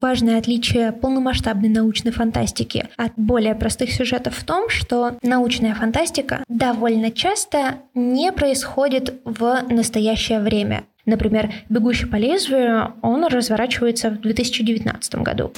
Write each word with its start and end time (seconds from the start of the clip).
Важное 0.00 0.38
отличие 0.38 0.92
полномасштабной 0.92 1.68
научной 1.68 2.12
фантастики 2.12 2.88
от 2.96 3.12
более 3.16 3.56
простых 3.56 3.90
сюжетов 3.92 4.36
в 4.36 4.44
том, 4.44 4.68
что 4.68 5.18
научная 5.22 5.74
фантастика 5.74 6.44
довольно 6.48 7.10
часто 7.10 7.78
не 7.94 8.30
происходит 8.30 9.20
в 9.24 9.62
настоящее 9.68 10.38
время. 10.38 10.84
Например, 11.04 11.52
«Бегущий 11.68 12.06
по 12.06 12.14
лезвию» 12.14 12.94
он 13.02 13.24
разворачивается 13.24 14.10
в 14.10 14.20
2019 14.20 15.16
году. 15.16 15.52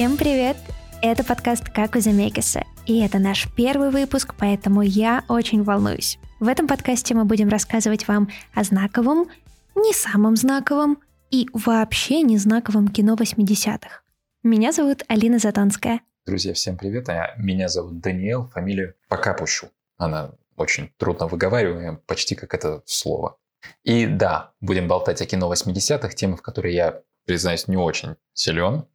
Всем 0.00 0.16
привет! 0.16 0.56
Это 1.02 1.22
подкаст 1.22 1.68
«Как 1.68 1.94
у 1.94 2.00
Замекиса», 2.00 2.64
и 2.86 3.04
это 3.04 3.18
наш 3.18 3.46
первый 3.54 3.90
выпуск, 3.90 4.34
поэтому 4.38 4.80
я 4.80 5.26
очень 5.28 5.62
волнуюсь. 5.62 6.18
В 6.38 6.48
этом 6.48 6.66
подкасте 6.66 7.14
мы 7.14 7.26
будем 7.26 7.50
рассказывать 7.50 8.08
вам 8.08 8.30
о 8.54 8.64
знаковом, 8.64 9.28
не 9.74 9.92
самом 9.92 10.36
знаковом 10.36 11.02
и 11.30 11.48
вообще 11.52 12.22
не 12.22 12.38
знаковом 12.38 12.88
кино 12.88 13.14
80-х. 13.14 14.00
Меня 14.42 14.72
зовут 14.72 15.02
Алина 15.08 15.38
Затонская. 15.38 16.00
Друзья, 16.24 16.54
всем 16.54 16.78
привет. 16.78 17.10
А 17.10 17.34
меня 17.36 17.68
зовут 17.68 18.00
Даниэл, 18.00 18.48
фамилию 18.48 18.94
пока 19.06 19.34
пущу. 19.34 19.68
Она 19.98 20.30
очень 20.56 20.90
трудно 20.96 21.26
выговариваемая, 21.26 22.00
почти 22.06 22.34
как 22.34 22.54
это 22.54 22.82
слово. 22.86 23.36
И 23.84 24.06
да, 24.06 24.52
будем 24.62 24.88
болтать 24.88 25.20
о 25.20 25.26
кино 25.26 25.52
80-х, 25.52 26.08
темы, 26.14 26.38
в 26.38 26.42
которые 26.42 26.74
я, 26.74 27.02
признаюсь, 27.26 27.68
не 27.68 27.76
очень 27.76 28.16
силен, 28.32 28.86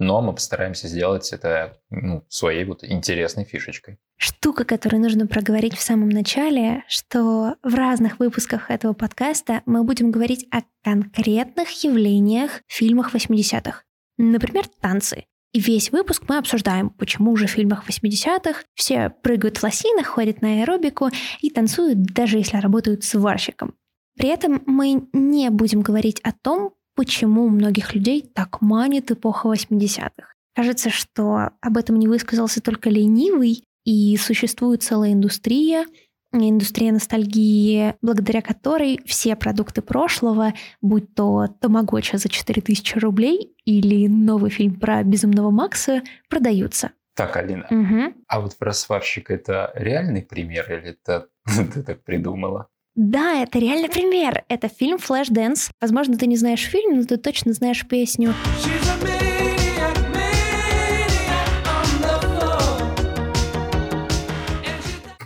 но 0.00 0.22
мы 0.22 0.32
постараемся 0.32 0.88
сделать 0.88 1.32
это 1.32 1.78
ну, 1.90 2.24
своей 2.28 2.64
вот 2.64 2.82
интересной 2.82 3.44
фишечкой. 3.44 3.98
Штука, 4.16 4.64
которую 4.64 5.02
нужно 5.02 5.26
проговорить 5.26 5.76
в 5.76 5.82
самом 5.82 6.08
начале, 6.08 6.82
что 6.88 7.56
в 7.62 7.74
разных 7.74 8.18
выпусках 8.18 8.70
этого 8.70 8.94
подкаста 8.94 9.62
мы 9.66 9.84
будем 9.84 10.10
говорить 10.10 10.46
о 10.50 10.62
конкретных 10.82 11.70
явлениях 11.84 12.62
в 12.66 12.72
фильмах 12.72 13.14
80-х. 13.14 13.84
Например, 14.16 14.66
танцы. 14.80 15.26
И 15.52 15.60
весь 15.60 15.90
выпуск 15.90 16.24
мы 16.28 16.38
обсуждаем, 16.38 16.90
почему 16.90 17.36
же 17.36 17.46
в 17.46 17.50
фильмах 17.50 17.88
80-х 17.88 18.64
все 18.74 19.10
прыгают 19.10 19.58
в 19.58 19.62
лосинах, 19.62 20.06
ходят 20.06 20.42
на 20.42 20.60
аэробику 20.60 21.10
и 21.40 21.50
танцуют, 21.50 22.02
даже 22.02 22.38
если 22.38 22.56
работают 22.56 23.04
сварщиком. 23.04 23.74
При 24.16 24.28
этом 24.28 24.62
мы 24.66 25.08
не 25.12 25.50
будем 25.50 25.80
говорить 25.80 26.20
о 26.20 26.32
том, 26.32 26.74
почему 27.00 27.46
у 27.46 27.48
многих 27.48 27.94
людей 27.94 28.20
так 28.20 28.60
манит 28.60 29.10
эпоха 29.10 29.48
80-х. 29.48 30.34
Кажется, 30.54 30.90
что 30.90 31.52
об 31.62 31.78
этом 31.78 31.98
не 31.98 32.06
высказался 32.06 32.60
только 32.60 32.90
ленивый, 32.90 33.64
и 33.86 34.18
существует 34.18 34.82
целая 34.82 35.14
индустрия, 35.14 35.86
индустрия 36.30 36.92
ностальгии, 36.92 37.94
благодаря 38.02 38.42
которой 38.42 39.00
все 39.06 39.34
продукты 39.34 39.80
прошлого, 39.80 40.52
будь 40.82 41.14
то 41.14 41.46
Тамагоча 41.62 42.18
за 42.18 42.28
4000 42.28 42.98
рублей 42.98 43.54
или 43.64 44.06
новый 44.06 44.50
фильм 44.50 44.78
про 44.78 45.02
Безумного 45.02 45.50
Макса, 45.50 46.02
продаются. 46.28 46.90
Так, 47.14 47.34
Алина, 47.38 47.66
угу. 47.70 48.14
а 48.26 48.40
вот 48.42 48.58
про 48.58 48.74
сварщика 48.74 49.32
это 49.32 49.72
реальный 49.74 50.20
пример 50.20 50.70
или 50.70 50.90
это 50.90 51.28
ты 51.72 51.82
так 51.82 52.04
придумала? 52.04 52.68
Да, 53.02 53.42
это 53.42 53.58
реальный 53.58 53.88
пример. 53.88 54.44
Это 54.48 54.68
фильм 54.68 54.98
Flashdance. 54.98 55.70
Возможно, 55.80 56.18
ты 56.18 56.26
не 56.26 56.36
знаешь 56.36 56.60
фильм, 56.60 56.98
но 56.98 57.04
ты 57.04 57.16
точно 57.16 57.54
знаешь 57.54 57.88
песню. 57.88 58.34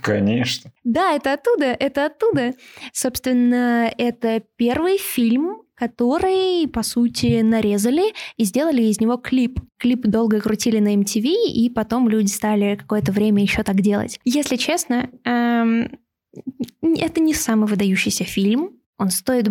Конечно. 0.00 0.70
Да, 0.84 1.16
это 1.16 1.32
оттуда, 1.32 1.64
это 1.64 2.06
оттуда. 2.06 2.54
Собственно, 2.92 3.92
это 3.98 4.44
первый 4.54 4.98
фильм, 4.98 5.62
который, 5.74 6.68
по 6.68 6.84
сути, 6.84 7.40
нарезали 7.40 8.12
и 8.36 8.44
сделали 8.44 8.82
из 8.82 9.00
него 9.00 9.16
клип. 9.16 9.58
Клип 9.78 10.02
долго 10.02 10.40
крутили 10.40 10.78
на 10.78 10.94
MTV, 10.94 11.26
и 11.52 11.68
потом 11.70 12.08
люди 12.08 12.28
стали 12.28 12.76
какое-то 12.76 13.10
время 13.10 13.42
еще 13.42 13.64
так 13.64 13.80
делать. 13.80 14.20
Если 14.24 14.54
честно, 14.54 15.10
эм, 15.24 15.98
это 16.82 17.20
не 17.20 17.34
самый 17.34 17.68
выдающийся 17.68 18.24
фильм. 18.24 18.72
Он 18.98 19.10
стоит 19.10 19.48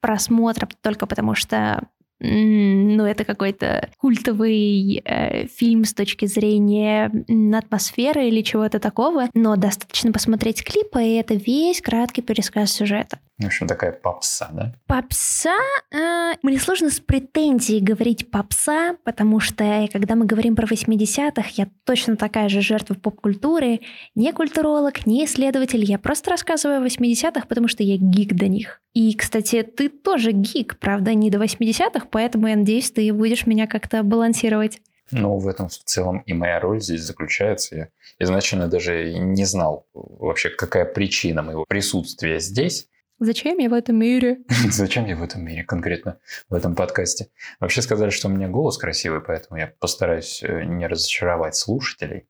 просмотра 0.00 0.68
только 0.82 1.06
потому, 1.06 1.34
что 1.34 1.88
ну, 2.20 3.04
это 3.04 3.24
какой-то 3.24 3.90
культовый 3.98 5.02
э, 5.04 5.46
фильм 5.48 5.84
с 5.84 5.92
точки 5.92 6.26
зрения 6.26 7.10
атмосферы 7.56 8.28
или 8.28 8.40
чего-то 8.40 8.78
такого, 8.78 9.28
но 9.34 9.56
достаточно 9.56 10.12
посмотреть 10.12 10.64
клипы, 10.64 11.02
и 11.02 11.14
это 11.14 11.34
весь 11.34 11.80
краткий 11.80 12.22
пересказ 12.22 12.70
сюжета. 12.72 13.18
В 13.36 13.46
общем, 13.46 13.66
такая 13.66 13.90
попса, 13.90 14.48
да? 14.52 14.74
Попса? 14.86 15.56
Э, 15.92 16.34
мне 16.42 16.60
сложно 16.60 16.88
с 16.88 17.00
претензией 17.00 17.80
говорить 17.80 18.30
попса, 18.30 18.96
потому 19.04 19.40
что 19.40 19.88
когда 19.92 20.14
мы 20.14 20.24
говорим 20.24 20.54
про 20.54 20.68
80-х, 20.68 21.50
я 21.54 21.68
точно 21.84 22.16
такая 22.16 22.48
же 22.48 22.60
жертва 22.60 22.94
поп-культуры, 22.94 23.80
не 24.14 24.32
культуролог, 24.32 25.04
не 25.04 25.24
исследователь, 25.24 25.84
я 25.84 25.98
просто 25.98 26.30
рассказываю 26.30 26.80
о 26.80 26.86
80-х, 26.86 27.46
потому 27.48 27.66
что 27.66 27.82
я 27.82 27.96
гик 27.96 28.34
до 28.34 28.46
них. 28.46 28.80
И, 28.92 29.14
кстати, 29.16 29.64
ты 29.64 29.88
тоже 29.88 30.30
гик, 30.30 30.78
правда, 30.78 31.14
не 31.14 31.28
до 31.28 31.38
80-х, 31.38 32.06
поэтому 32.12 32.46
я 32.46 32.54
надеюсь, 32.54 32.92
ты 32.92 33.12
будешь 33.12 33.46
меня 33.46 33.66
как-то 33.66 34.04
балансировать. 34.04 34.80
Ну, 35.10 35.38
в 35.38 35.48
этом 35.48 35.68
в 35.68 35.78
целом 35.78 36.20
и 36.20 36.32
моя 36.32 36.60
роль 36.60 36.80
здесь 36.80 37.02
заключается. 37.02 37.76
Я 37.76 37.88
изначально 38.20 38.68
даже 38.68 39.12
не 39.18 39.44
знал 39.44 39.86
вообще, 39.92 40.50
какая 40.50 40.84
причина 40.84 41.42
моего 41.42 41.64
присутствия 41.68 42.38
здесь. 42.38 42.88
Зачем 43.20 43.58
я 43.58 43.68
в 43.68 43.72
этом 43.72 43.96
мире? 43.96 44.38
Зачем 44.48 45.06
я 45.06 45.16
в 45.16 45.22
этом 45.22 45.44
мире 45.44 45.64
конкретно, 45.64 46.18
в 46.48 46.54
этом 46.54 46.74
подкасте? 46.74 47.28
Вообще 47.60 47.82
сказали, 47.82 48.10
что 48.10 48.28
у 48.28 48.30
меня 48.30 48.48
голос 48.48 48.76
красивый, 48.76 49.20
поэтому 49.20 49.58
я 49.58 49.72
постараюсь 49.78 50.42
э, 50.42 50.64
не 50.64 50.86
разочаровать 50.86 51.54
слушателей. 51.54 52.26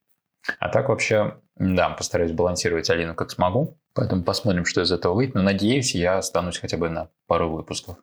А 0.58 0.68
так 0.68 0.90
вообще, 0.90 1.38
да, 1.56 1.90
постараюсь 1.90 2.32
балансировать 2.32 2.90
Алину 2.90 3.14
как 3.14 3.30
смогу. 3.30 3.78
Поэтому 3.94 4.24
посмотрим, 4.24 4.64
что 4.66 4.82
из 4.82 4.92
этого 4.92 5.14
выйдет. 5.14 5.34
Но 5.34 5.42
надеюсь, 5.42 5.94
я 5.94 6.18
останусь 6.18 6.58
хотя 6.58 6.76
бы 6.76 6.90
на 6.90 7.08
пару 7.26 7.50
выпусков. 7.50 7.96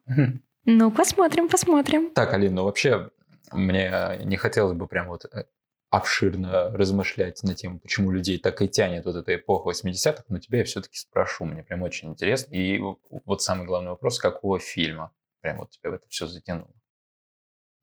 Ну, 0.66 0.92
посмотрим, 0.92 1.50
посмотрим. 1.50 2.12
Так, 2.14 2.34
Алина, 2.34 2.56
ну 2.56 2.64
вообще, 2.66 3.10
мне 3.52 4.20
не 4.24 4.38
хотелось 4.38 4.78
бы 4.78 4.88
прям 4.88 5.08
вот 5.08 5.26
э, 5.26 5.46
обширно 5.92 6.70
размышлять 6.72 7.44
на 7.44 7.54
тему, 7.54 7.78
почему 7.78 8.12
людей 8.12 8.40
так 8.40 8.62
и 8.62 8.70
тянет 8.70 9.06
вот 9.06 9.18
эта 9.18 9.36
эпоха 9.36 9.70
80-х, 9.70 10.24
но 10.30 10.40
тебя 10.40 10.60
я 10.60 10.64
все-таки 10.64 10.98
спрошу, 10.98 11.46
мне 11.46 11.64
прям 11.64 11.84
очень 11.84 12.10
интересно. 12.10 12.56
И 12.56 12.82
вот 13.26 13.42
самый 13.44 13.68
главный 13.68 13.90
вопрос, 13.90 14.18
какого 14.18 14.58
фильма 14.58 15.12
прям 15.42 15.58
вот 15.58 15.72
тебя 15.72 15.92
в 15.92 15.94
это 15.96 16.06
все 16.08 16.28
затянуло? 16.28 16.72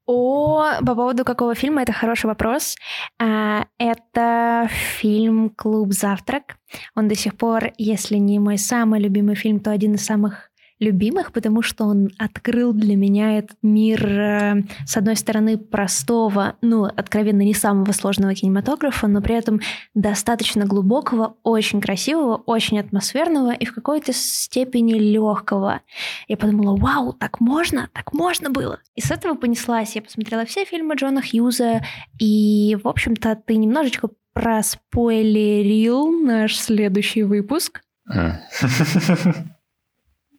О, 0.07 0.81
по 0.87 0.95
поводу 0.95 1.23
какого 1.23 1.55
фильма, 1.55 1.83
это 1.83 1.93
хороший 1.93 2.27
вопрос. 2.27 2.77
А, 3.19 3.67
это 3.77 4.67
фильм 4.71 5.51
«Клуб 5.51 5.93
Завтрак». 5.93 6.57
Он 6.95 7.09
до 7.09 7.15
сих 7.15 7.37
пор, 7.37 7.73
если 7.77 8.17
не 8.17 8.39
мой 8.39 8.57
самый 8.57 9.01
любимый 9.01 9.35
фильм, 9.35 9.61
то 9.61 9.71
один 9.71 9.97
из 9.97 10.07
самых 10.07 10.48
любимых, 10.81 11.33
потому 11.33 11.63
что 11.63 11.85
он 11.85 12.11
открыл 12.19 12.73
для 12.73 12.97
меня 12.97 13.39
этот 13.39 13.57
мир, 13.63 14.07
э, 14.07 14.63
с 14.87 14.97
одной 14.97 15.17
стороны, 15.17 15.59
простого, 15.59 16.57
ну, 16.61 16.85
откровенно 16.85 17.43
не 17.43 17.55
самого 17.55 17.93
сложного 17.93 18.35
кинематографа, 18.35 19.07
но 19.09 19.21
при 19.21 19.35
этом 19.35 19.61
достаточно 19.95 20.67
глубокого, 20.67 21.37
очень 21.43 21.81
красивого, 21.81 22.37
очень 22.47 22.79
атмосферного 22.79 23.53
и 23.53 23.65
в 23.65 23.75
какой-то 23.75 24.13
степени 24.13 24.95
легкого. 24.95 25.81
Я 26.29 26.37
подумала, 26.37 26.77
вау, 26.77 27.13
так 27.13 27.41
можно, 27.41 27.91
так 27.93 28.13
можно 28.13 28.51
было. 28.51 28.79
И 28.95 29.01
с 29.01 29.11
этого 29.11 29.35
понеслась. 29.35 29.97
Я 29.97 30.03
посмотрела 30.03 30.45
все 30.45 30.65
фильмы 30.65 30.95
Джона 30.95 31.23
Хьюза, 31.23 31.83
и, 32.19 32.77
в 32.83 32.87
общем-то, 32.87 33.37
ты 33.47 33.57
немножечко 33.57 34.11
проспойлерил 34.33 36.11
наш 36.11 36.57
следующий 36.57 37.25
выпуск. 37.25 37.83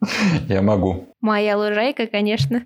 Я 0.50 0.62
могу. 0.62 1.08
Моя 1.22 1.58
лужайка, 1.58 2.08
конечно. 2.08 2.66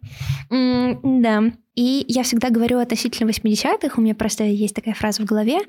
да. 0.49 1.43
И 1.75 2.05
я 2.07 2.21
всегда 2.21 2.51
говорю 2.51 2.77
относительно 2.77 3.31
80-х, 3.31 3.95
у 3.97 4.01
меня 4.01 4.13
просто 4.13 4.43
есть 4.43 4.75
такая 4.75 4.93
фраза 4.93 5.23
в 5.23 5.25
голове. 5.25 5.59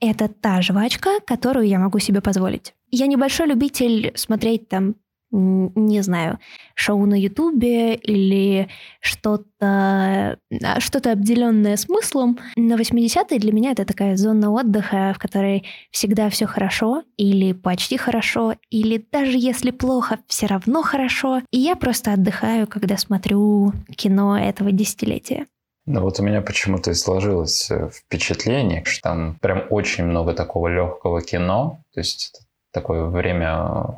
Это 0.00 0.28
та 0.28 0.62
жвачка, 0.62 1.18
которую 1.26 1.66
я 1.66 1.80
могу 1.80 1.98
себе 1.98 2.20
позволить. 2.20 2.74
Я 2.90 3.08
небольшой 3.08 3.48
любитель 3.48 4.12
смотреть 4.14 4.68
там 4.68 4.94
не 5.30 6.00
знаю, 6.02 6.38
шоу 6.74 7.04
на 7.06 7.14
Ютубе 7.14 7.94
или 7.94 8.68
что-то 9.00 10.38
что 10.78 10.98
обделенное 11.12 11.76
смыслом. 11.76 12.38
На 12.56 12.74
80-е 12.74 13.38
для 13.38 13.52
меня 13.52 13.72
это 13.72 13.84
такая 13.84 14.16
зона 14.16 14.50
отдыха, 14.50 15.12
в 15.14 15.18
которой 15.18 15.64
всегда 15.90 16.28
все 16.30 16.46
хорошо 16.46 17.02
или 17.16 17.52
почти 17.52 17.96
хорошо, 17.96 18.54
или 18.70 19.04
даже 19.12 19.38
если 19.38 19.70
плохо, 19.70 20.18
все 20.26 20.46
равно 20.46 20.82
хорошо. 20.82 21.42
И 21.50 21.58
я 21.58 21.76
просто 21.76 22.12
отдыхаю, 22.12 22.66
когда 22.66 22.96
смотрю 22.96 23.72
кино 23.96 24.38
этого 24.38 24.72
десятилетия. 24.72 25.46
Ну 25.90 26.02
вот 26.02 26.20
у 26.20 26.22
меня 26.22 26.42
почему-то 26.42 26.90
и 26.90 26.94
сложилось 26.94 27.70
э, 27.70 27.88
впечатление, 27.90 28.84
что 28.84 29.00
там 29.00 29.38
прям 29.40 29.64
очень 29.70 30.04
много 30.04 30.34
такого 30.34 30.68
легкого 30.68 31.22
кино. 31.22 31.78
То 31.94 32.00
есть 32.00 32.30
это 32.34 32.44
такое 32.80 33.04
время, 33.04 33.94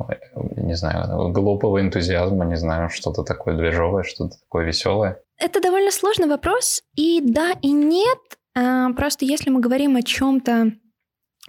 не 0.56 0.74
знаю, 0.74 1.28
глупого 1.32 1.80
энтузиазма, 1.80 2.44
не 2.44 2.56
знаю, 2.56 2.88
что-то 2.88 3.22
такое 3.22 3.56
движовое, 3.56 4.02
что-то 4.02 4.38
такое 4.38 4.64
веселое? 4.64 5.18
Это 5.38 5.60
довольно 5.60 5.90
сложный 5.90 6.28
вопрос, 6.28 6.82
и 6.96 7.20
да, 7.22 7.52
и 7.62 7.72
нет. 7.72 8.18
А, 8.56 8.92
просто 8.92 9.24
если 9.24 9.50
мы 9.50 9.60
говорим 9.60 9.96
о 9.96 10.02
чем-то 10.02 10.72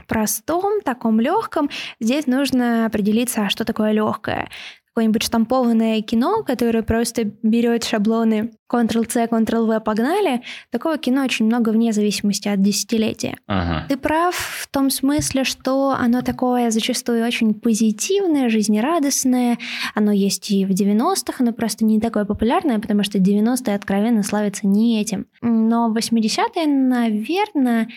простом, 0.08 0.82
таком 0.82 1.20
легком, 1.20 1.70
здесь 2.00 2.28
нужно 2.28 2.86
определиться, 2.86 3.46
а 3.46 3.50
что 3.50 3.66
такое 3.66 3.92
легкое 3.92 4.50
какое-нибудь 4.94 5.24
штампованное 5.24 6.02
кино, 6.02 6.44
которое 6.44 6.84
просто 6.84 7.24
берет 7.44 7.86
шаблоны 7.86 8.52
Ctrl-C, 8.72 9.26
Ctrl-V, 9.26 9.80
погнали, 9.80 10.42
такого 10.70 10.98
кино 10.98 11.24
очень 11.24 11.46
много 11.46 11.70
вне 11.70 11.94
зависимости 11.94 12.50
от 12.50 12.62
десятилетия. 12.62 13.38
Ага. 13.48 13.86
Ты 13.88 13.98
прав 13.98 14.36
в 14.36 14.68
том 14.68 14.90
смысле, 14.90 15.46
что 15.46 15.92
оно 15.92 16.22
такое 16.22 16.72
зачастую 16.72 17.26
очень 17.26 17.54
позитивное, 17.54 18.50
жизнерадостное. 18.50 19.58
Оно 19.96 20.12
есть 20.12 20.52
и 20.52 20.66
в 20.66 20.72
90-х, 20.72 21.36
оно 21.40 21.54
просто 21.54 21.86
не 21.86 22.02
такое 22.02 22.26
популярное, 22.26 22.80
потому 22.80 23.04
что 23.04 23.18
90-е 23.18 23.76
откровенно 23.76 24.24
славятся 24.24 24.68
не 24.68 25.02
этим. 25.02 25.28
Но 25.42 25.90
в 25.90 25.98
80-е, 25.98 26.68
наверное, 26.68 27.88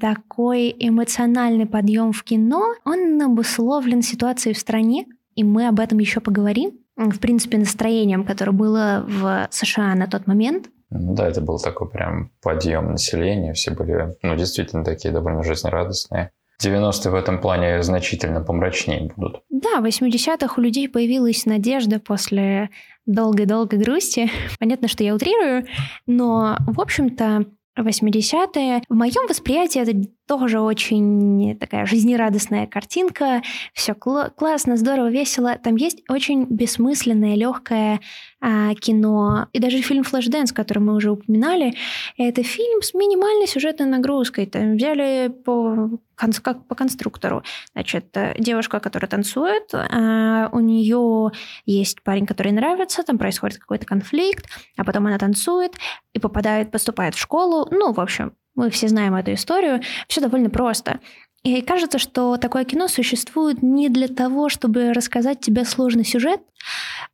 такой 0.00 0.74
эмоциональный 0.78 1.66
подъем 1.66 2.12
в 2.12 2.22
кино, 2.22 2.74
он 2.84 3.20
обусловлен 3.22 4.02
ситуацией 4.02 4.54
в 4.54 4.58
стране, 4.58 5.06
и 5.38 5.44
мы 5.44 5.68
об 5.68 5.78
этом 5.78 6.00
еще 6.00 6.18
поговорим. 6.18 6.72
В 6.96 7.20
принципе, 7.20 7.58
настроением, 7.58 8.24
которое 8.24 8.50
было 8.50 9.04
в 9.06 9.46
США 9.52 9.94
на 9.94 10.08
тот 10.08 10.26
момент. 10.26 10.68
Ну 10.90 11.14
да, 11.14 11.28
это 11.28 11.40
был 11.40 11.60
такой 11.60 11.88
прям 11.88 12.32
подъем 12.42 12.90
населения, 12.90 13.52
все 13.52 13.70
были, 13.70 14.16
ну, 14.22 14.34
действительно 14.34 14.82
такие 14.82 15.14
довольно 15.14 15.44
жизнерадостные. 15.44 16.32
90-е 16.60 17.12
в 17.12 17.14
этом 17.14 17.40
плане 17.40 17.84
значительно 17.84 18.40
помрачнее 18.40 19.12
будут. 19.14 19.42
Да, 19.48 19.80
в 19.80 19.84
80-х 19.84 20.54
у 20.56 20.60
людей 20.60 20.88
появилась 20.88 21.46
надежда 21.46 22.00
после 22.00 22.70
долгой-долгой 23.06 23.78
грусти. 23.78 24.28
Понятно, 24.58 24.88
что 24.88 25.04
я 25.04 25.14
утрирую, 25.14 25.66
но, 26.06 26.56
в 26.66 26.80
общем-то, 26.80 27.44
80-е. 27.86 28.82
В 28.88 28.94
моем 28.94 29.26
восприятии 29.28 29.80
это 29.80 30.08
тоже 30.26 30.60
очень 30.60 31.56
такая 31.58 31.86
жизнерадостная 31.86 32.66
картинка. 32.66 33.42
Все 33.72 33.94
кл- 33.94 34.30
классно, 34.36 34.76
здорово, 34.76 35.10
весело. 35.10 35.56
Там 35.62 35.76
есть 35.76 36.02
очень 36.08 36.44
бессмысленное, 36.44 37.34
легкое 37.34 37.94
а, 37.94 38.00
кино. 38.40 39.48
И 39.52 39.58
даже 39.58 39.80
фильм 39.80 40.04
«Flashdance», 40.04 40.52
который 40.52 40.78
мы 40.78 40.94
уже 40.94 41.10
упоминали, 41.10 41.74
это 42.16 42.42
фильм 42.42 42.82
с 42.82 42.94
минимальной 42.94 43.46
сюжетной 43.46 43.86
нагрузкой. 43.86 44.46
Там 44.46 44.76
взяли 44.76 45.28
по, 45.28 45.90
как 46.14 46.64
по 46.66 46.74
конструктору. 46.74 47.42
Значит, 47.72 48.16
девушка, 48.38 48.80
которая 48.80 49.08
танцует, 49.08 49.74
а, 49.74 50.48
у 50.52 50.60
нее 50.60 51.32
есть 51.66 52.02
парень, 52.02 52.26
который 52.26 52.52
нравится, 52.52 53.02
там 53.02 53.18
происходит 53.18 53.58
какой-то 53.58 53.86
конфликт, 53.86 54.46
а 54.76 54.84
потом 54.84 55.06
она 55.06 55.18
танцует 55.18 55.74
и 56.12 56.18
попадает, 56.18 56.70
поступает 56.70 57.14
в 57.14 57.18
школу. 57.18 57.68
Ну, 57.70 57.92
в 57.92 58.00
общем, 58.00 58.32
мы 58.58 58.70
все 58.70 58.88
знаем 58.88 59.14
эту 59.14 59.32
историю. 59.34 59.80
Все 60.08 60.20
довольно 60.20 60.50
просто. 60.50 60.98
И 61.44 61.62
кажется, 61.62 61.98
что 61.98 62.36
такое 62.36 62.64
кино 62.64 62.88
существует 62.88 63.62
не 63.62 63.88
для 63.88 64.08
того, 64.08 64.48
чтобы 64.48 64.92
рассказать 64.92 65.40
тебе 65.40 65.64
сложный 65.64 66.04
сюжет, 66.04 66.40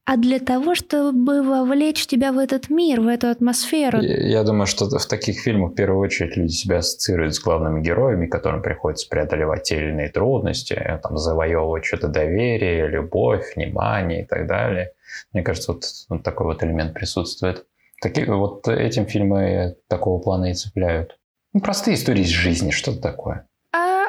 а 0.07 0.17
для 0.17 0.39
того, 0.39 0.75
чтобы 0.75 1.43
вовлечь 1.43 2.07
тебя 2.07 2.33
в 2.33 2.39
этот 2.39 2.71
мир, 2.71 3.01
в 3.01 3.07
эту 3.07 3.29
атмосферу. 3.29 4.01
Я 4.01 4.43
думаю, 4.43 4.67
что 4.67 4.87
в 4.87 5.07
таких 5.07 5.41
фильмах 5.41 5.73
в 5.73 5.75
первую 5.75 6.01
очередь 6.01 6.37
люди 6.37 6.53
себя 6.53 6.79
ассоциируют 6.79 7.35
с 7.35 7.41
главными 7.41 7.83
героями, 7.83 8.27
которым 8.27 8.63
приходится 8.63 9.09
преодолевать 9.09 9.65
те 9.65 9.77
или 9.77 9.91
иные 9.91 10.09
трудности, 10.09 10.75
там, 11.03 11.19
завоевывать 11.19 11.85
что-то 11.85 12.09
доверие, 12.09 12.89
любовь, 12.89 13.55
внимание 13.55 14.23
и 14.23 14.27
так 14.27 14.47
далее. 14.47 14.93
Мне 15.33 15.43
кажется, 15.43 15.73
вот, 15.73 15.85
вот 16.09 16.23
такой 16.23 16.47
вот 16.47 16.63
элемент 16.65 16.95
присутствует. 16.95 17.67
Такие, 18.01 18.27
вот 18.27 18.67
этим 18.69 19.07
фильмы 19.07 19.77
такого 19.89 20.21
плана 20.21 20.51
и 20.51 20.55
цепляют. 20.55 21.19
Ну, 21.53 21.61
простые 21.61 21.95
истории 21.95 22.23
из 22.23 22.29
жизни, 22.29 22.71
что-то 22.71 23.01
такое. 23.01 23.47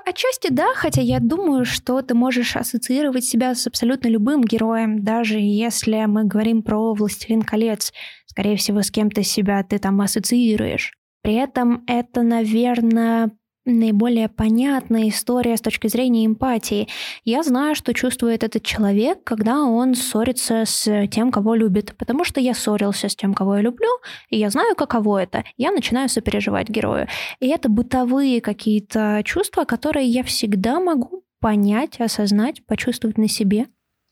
Отчасти 0.08 0.50
да, 0.52 0.68
хотя 0.76 1.02
я 1.02 1.20
думаю, 1.20 1.66
что 1.66 2.02
ты 2.04 2.14
можешь 2.14 2.56
ассоциировать 2.56 3.26
себя 3.26 3.56
с 3.56 3.66
абсолютно 3.66 4.08
любым 4.08 4.44
героем, 4.44 5.04
даже 5.04 5.40
если 5.40 6.06
мы 6.06 6.26
говорим 6.26 6.62
про 6.62 6.94
«Властелин 6.94 7.42
колец». 7.42 7.92
Скорее 8.28 8.56
всего, 8.56 8.84
с 8.84 8.92
кем-то 8.92 9.24
себя 9.24 9.64
ты 9.64 9.80
там 9.80 10.00
ассоциируешь. 10.02 10.94
При 11.24 11.34
этом 11.34 11.84
это, 11.88 12.22
наверное, 12.22 13.32
наиболее 13.66 14.30
понятная 14.30 15.10
история 15.10 15.58
с 15.58 15.62
точки 15.62 15.88
зрения 15.88 16.26
эмпатии. 16.26 16.88
Я 17.24 17.44
знаю, 17.44 17.76
что 17.76 17.94
чувствует 17.94 18.44
этот 18.44 18.64
человек, 18.64 19.24
когда 19.24 19.64
он 19.64 19.96
ссорится 19.96 20.64
с 20.66 21.08
тем, 21.08 21.32
кого 21.32 21.56
любит, 21.56 21.96
потому 21.98 22.24
что 22.24 22.40
я 22.40 22.54
ссорился 22.54 23.10
с 23.10 23.16
тем, 23.16 23.34
кого 23.34 23.56
я 23.56 23.62
люблю, 23.62 23.90
и 24.30 24.38
я 24.38 24.50
знаю, 24.50 24.76
каково 24.76 25.24
это. 25.24 25.44
Я 25.58 25.72
начинаю 25.72 26.10
сопереживать 26.10 26.70
герою. 26.70 27.08
И 27.40 27.48
это 27.48 27.70
бытовые 27.70 28.42
какие-то 28.42 29.22
чувства, 29.26 29.66
которые 29.66 30.08
я 30.08 30.24
всегда 30.24 30.80
могу 30.80 31.24
понять, 31.40 32.00
осознать, 32.00 32.66
почувствовать 32.66 33.18
на 33.18 33.28
себе. 33.28 33.68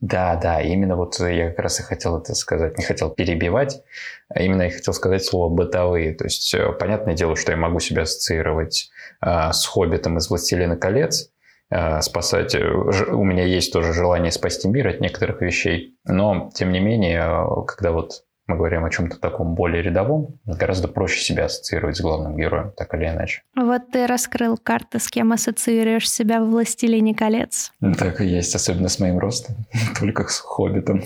Да, 0.05 0.35
да, 0.35 0.59
именно 0.59 0.97
вот 0.97 1.17
я 1.21 1.51
как 1.51 1.59
раз 1.59 1.79
и 1.79 1.83
хотел 1.83 2.17
это 2.17 2.35
сказать, 2.35 2.77
не 2.77 2.83
хотел 2.83 3.09
перебивать, 3.09 3.83
а 4.27 4.41
именно 4.41 4.63
я 4.63 4.69
хотел 4.69 4.93
сказать 4.93 5.23
слово 5.23 5.47
«бытовые». 5.47 6.13
То 6.13 6.25
есть, 6.25 6.53
э, 6.53 6.73
понятное 6.73 7.13
дело, 7.13 7.37
что 7.37 7.53
я 7.53 7.57
могу 7.57 7.79
себя 7.79 8.01
ассоциировать 8.01 8.89
э, 9.21 9.53
с 9.53 9.65
«Хоббитом» 9.65 10.17
из 10.17 10.29
«Властелина 10.29 10.75
колец», 10.75 11.31
э, 11.69 12.01
спасать. 12.01 12.53
У 12.53 13.23
меня 13.23 13.45
есть 13.45 13.71
тоже 13.71 13.93
желание 13.93 14.33
спасти 14.33 14.67
мир 14.67 14.89
от 14.89 14.99
некоторых 14.99 15.39
вещей, 15.39 15.95
но, 16.03 16.51
тем 16.53 16.73
не 16.73 16.81
менее, 16.81 17.63
когда 17.65 17.93
вот 17.93 18.25
мы 18.47 18.57
говорим 18.57 18.83
о 18.83 18.89
чем-то 18.89 19.19
таком 19.19 19.55
более 19.55 19.81
рядовом, 19.81 20.39
гораздо 20.45 20.87
проще 20.87 21.21
себя 21.21 21.45
ассоциировать 21.45 21.95
с 21.95 22.01
главным 22.01 22.35
героем, 22.35 22.71
так 22.75 22.93
или 22.93 23.05
иначе. 23.05 23.43
Вот 23.55 23.89
ты 23.91 24.05
раскрыл 24.05 24.57
карты, 24.57 24.99
с 24.99 25.07
кем 25.07 25.31
ассоциируешь 25.31 26.09
себя 26.09 26.41
в 26.41 26.49
«Властелине 26.49 27.15
колец». 27.15 27.71
Так 27.97 28.19
и 28.19 28.25
есть, 28.25 28.53
особенно 28.53 28.89
с 28.89 28.99
моим 28.99 29.17
ростом, 29.17 29.55
только 29.99 30.27
с 30.27 30.39
«Хоббитом». 30.39 31.01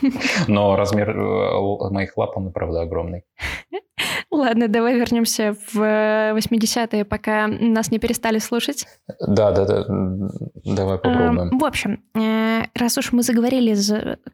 Но 0.48 0.76
размер 0.76 1.10
э, 1.10 1.90
моих 1.90 2.16
лап, 2.16 2.36
он, 2.36 2.52
правда, 2.52 2.82
огромный. 2.82 3.24
Ладно, 4.36 4.68
давай 4.68 4.96
вернемся 4.96 5.56
в 5.72 5.78
80-е, 5.78 7.06
пока 7.06 7.46
нас 7.46 7.90
не 7.90 7.98
перестали 7.98 8.38
слушать. 8.38 8.86
Да, 9.26 9.50
да, 9.50 9.64
да. 9.64 9.84
Давай 10.64 10.98
попробуем. 10.98 11.58
В 11.58 11.64
общем, 11.64 12.02
э, 12.14 12.64
раз 12.74 12.98
уж 12.98 13.12
мы 13.12 13.22
заговорили 13.22 13.74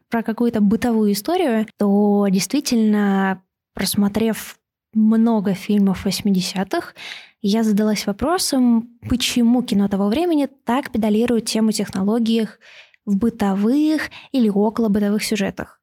про 0.09 0.21
какую-то 0.21 0.59
бытовую 0.59 1.13
историю, 1.13 1.65
то 1.77 2.27
действительно, 2.29 3.41
просмотрев 3.73 4.57
много 4.93 5.53
фильмов 5.53 6.05
80-х, 6.05 6.93
я 7.41 7.63
задалась 7.63 8.05
вопросом, 8.05 8.89
почему 9.09 9.63
кино 9.63 9.87
того 9.87 10.09
времени 10.09 10.49
так 10.65 10.91
педалирует 10.91 11.45
тему 11.45 11.71
технологиях 11.71 12.59
в 13.05 13.17
бытовых 13.17 14.09
или 14.33 14.49
около 14.49 14.89
бытовых 14.89 15.23
сюжетах 15.23 15.79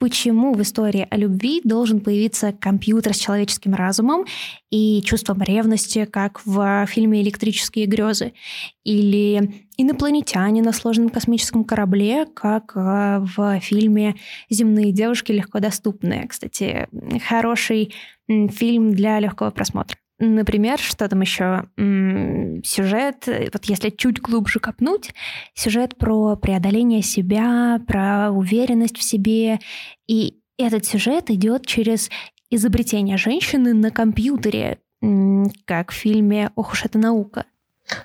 почему 0.00 0.54
в 0.54 0.62
истории 0.62 1.06
о 1.10 1.16
любви 1.18 1.60
должен 1.62 2.00
появиться 2.00 2.52
компьютер 2.52 3.14
с 3.14 3.18
человеческим 3.18 3.74
разумом 3.74 4.24
и 4.70 5.02
чувством 5.02 5.42
ревности, 5.42 6.06
как 6.06 6.40
в 6.46 6.86
фильме 6.86 7.20
«Электрические 7.20 7.84
грезы», 7.84 8.32
или 8.82 9.62
инопланетяне 9.76 10.62
на 10.62 10.72
сложном 10.72 11.10
космическом 11.10 11.64
корабле, 11.64 12.24
как 12.24 12.72
э, 12.74 13.18
в 13.20 13.60
фильме 13.60 14.16
«Земные 14.48 14.90
девушки 14.90 15.32
легко 15.32 15.60
доступные». 15.60 16.26
Кстати, 16.26 16.88
хороший 17.28 17.92
фильм 18.26 18.94
для 18.94 19.20
легкого 19.20 19.50
просмотра. 19.50 19.99
Например, 20.22 20.78
что 20.78 21.08
там 21.08 21.22
еще? 21.22 21.64
Сюжет, 22.62 23.26
вот 23.26 23.64
если 23.64 23.88
чуть 23.88 24.20
глубже 24.20 24.60
копнуть, 24.60 25.14
сюжет 25.54 25.96
про 25.96 26.36
преодоление 26.36 27.00
себя, 27.00 27.80
про 27.86 28.30
уверенность 28.30 28.98
в 28.98 29.02
себе. 29.02 29.60
И 30.06 30.34
этот 30.58 30.84
сюжет 30.84 31.30
идет 31.30 31.64
через 31.64 32.10
изобретение 32.50 33.16
женщины 33.16 33.72
на 33.72 33.90
компьютере, 33.90 34.80
как 35.64 35.90
в 35.90 35.94
фильме 35.94 36.50
«Ох 36.54 36.72
уж 36.72 36.84
эта 36.84 36.98
наука». 36.98 37.46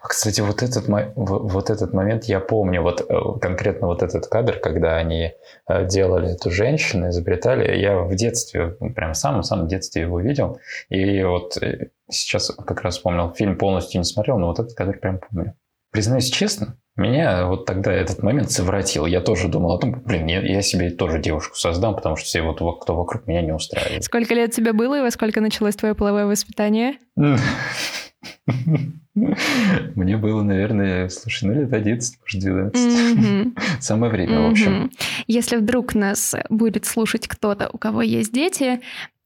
А, 0.01 0.07
Кстати, 0.07 0.41
вот 0.41 0.63
этот, 0.63 0.85
вот 1.15 1.69
этот 1.69 1.93
момент 1.93 2.25
я 2.25 2.39
помню, 2.39 2.81
вот 2.81 3.05
э, 3.07 3.39
конкретно 3.39 3.87
вот 3.87 4.03
этот 4.03 4.27
кадр, 4.27 4.59
когда 4.59 4.97
они 4.97 5.33
э, 5.67 5.85
делали 5.87 6.33
эту 6.33 6.51
женщину, 6.51 7.09
изобретали, 7.09 7.77
я 7.77 7.99
в 7.99 8.13
детстве, 8.15 8.75
ну, 8.79 8.93
прям 8.93 9.13
в 9.13 9.17
самом-самом 9.17 9.67
детстве 9.67 10.03
его 10.03 10.19
видел, 10.19 10.59
и 10.89 11.23
вот 11.23 11.57
э, 11.57 11.89
сейчас 12.09 12.49
как 12.51 12.81
раз 12.81 12.95
вспомнил, 12.95 13.33
фильм 13.33 13.57
полностью 13.57 13.99
не 13.99 14.05
смотрел, 14.05 14.37
но 14.39 14.47
вот 14.47 14.59
этот 14.59 14.73
кадр 14.73 14.97
прям 14.99 15.19
помню. 15.19 15.53
Признаюсь 15.91 16.29
честно, 16.29 16.77
меня 16.97 17.47
вот 17.47 17.65
тогда 17.65 17.93
этот 17.93 18.23
момент 18.23 18.51
совратил. 18.51 19.05
Я 19.05 19.21
тоже 19.21 19.47
думал 19.47 19.73
о 19.73 19.79
том, 19.79 20.01
блин, 20.05 20.27
я, 20.27 20.41
я 20.41 20.61
себе 20.61 20.89
тоже 20.89 21.19
девушку 21.19 21.55
создам, 21.55 21.95
потому 21.95 22.15
что 22.15 22.25
все 22.25 22.41
вот 22.41 22.61
во- 22.61 22.77
кто 22.77 22.95
вокруг 22.95 23.27
меня 23.27 23.41
не 23.41 23.53
устраивает. 23.53 24.03
Сколько 24.03 24.33
лет 24.33 24.51
тебе 24.51 24.73
было 24.73 24.99
и 24.99 25.01
во 25.01 25.11
сколько 25.11 25.41
началось 25.41 25.75
твое 25.75 25.95
половое 25.95 26.25
воспитание? 26.25 26.95
Мне 29.95 30.17
было, 30.17 30.43
наверное, 30.43 31.07
слушай, 31.09 31.45
ну 31.45 31.53
лет 31.53 31.73
11, 31.73 32.19
может, 32.21 32.41
12. 32.41 33.17
Мгм. 33.17 33.55
Самое 33.79 34.11
время, 34.11 34.41
в 34.41 34.51
общем. 34.51 34.91
Если 35.27 35.55
вдруг 35.55 35.95
нас 35.95 36.35
будет 36.49 36.85
слушать 36.85 37.27
кто-то, 37.27 37.69
у 37.71 37.77
кого 37.77 38.01
есть 38.01 38.33
дети, 38.33 38.81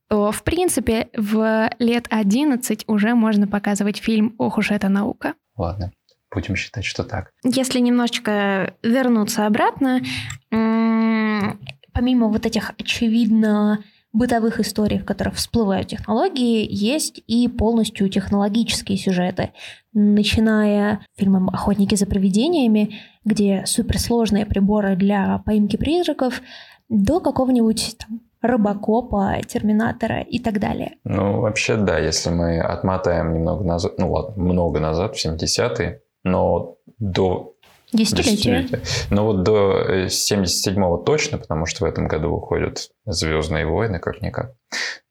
то, 0.08 0.31
в 0.31 0.43
принципе, 0.43 1.10
в 1.15 1.69
лет 1.79 2.08
11 2.10 2.84
уже 2.88 3.15
можно 3.15 3.48
показывать 3.48 3.98
фильм 3.98 4.36
«Ох 4.38 4.58
уж 4.58 4.72
эта 4.72 4.89
наука». 4.89 5.34
Ладно, 5.55 5.91
будем 6.34 6.55
считать, 6.55 6.86
что 6.86 7.03
так. 7.03 7.31
Если 7.43 7.79
немножечко 7.79 8.74
вернуться 8.81 9.46
обратно, 9.46 10.01
помимо 10.50 12.27
вот 12.27 12.46
этих 12.46 12.72
очевидно 12.77 13.84
бытовых 14.12 14.60
историй, 14.60 15.00
в 15.00 15.06
которых 15.06 15.36
всплывают 15.36 15.88
технологии, 15.88 16.68
есть 16.70 17.22
и 17.28 17.48
полностью 17.48 18.10
технологические 18.10 18.98
сюжеты, 18.98 19.51
начиная 19.94 21.01
фильмом 21.16 21.50
«Охотники 21.50 21.96
за 21.96 22.06
привидениями», 22.06 23.00
где 23.24 23.63
суперсложные 23.66 24.46
приборы 24.46 24.96
для 24.96 25.42
поимки 25.46 25.78
призраков, 25.78 26.42
до 26.89 27.20
какого-нибудь 27.20 27.98
там, 28.00 28.22
Робокопа, 28.42 29.42
Терминатора 29.46 30.22
и 30.22 30.39
так 30.39 30.60
далее. 30.60 30.96
Ну, 31.04 31.42
вообще, 31.42 31.75
да, 31.75 32.00
если 32.00 32.30
мы 32.30 32.60
отмотаем 32.60 33.34
немного 33.34 33.63
назад, 33.63 33.94
ну 33.98 34.12
ладно, 34.12 34.42
много 34.42 34.80
назад, 34.80 35.16
в 35.16 35.25
70-е, 35.25 36.01
но 36.24 36.78
до 36.98 37.54
Десятилетия. 37.91 38.31
Десятилетия. 38.31 38.81
Ну 39.10 39.24
вот 39.25 39.43
до 39.43 40.05
77-го 40.05 40.98
точно, 40.98 41.38
потому 41.38 41.65
что 41.65 41.86
в 41.86 41.88
этом 41.88 42.08
году 42.08 42.36
выходят 42.36 42.91
«Звездные 43.05 43.65
войны», 43.65 44.00
как-никак, 44.00 44.53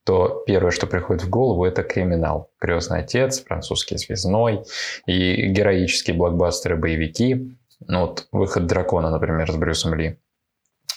то 0.05 0.43
первое, 0.47 0.71
что 0.71 0.87
приходит 0.87 1.25
в 1.25 1.29
голову, 1.29 1.65
это 1.65 1.83
криминал. 1.83 2.51
«Крестный 2.59 3.01
отец», 3.01 3.43
«Французский 3.45 3.99
связной» 3.99 4.63
и 5.07 5.49
героические 5.49 6.17
блокбастеры, 6.17 6.77
боевики. 6.77 7.59
Ну 7.87 8.01
вот 8.01 8.29
выход 8.33 8.67
«Дракона», 8.67 9.11
например, 9.11 9.51
с 9.51 9.57
Брюсом 9.57 9.95
Ли. 9.95 10.19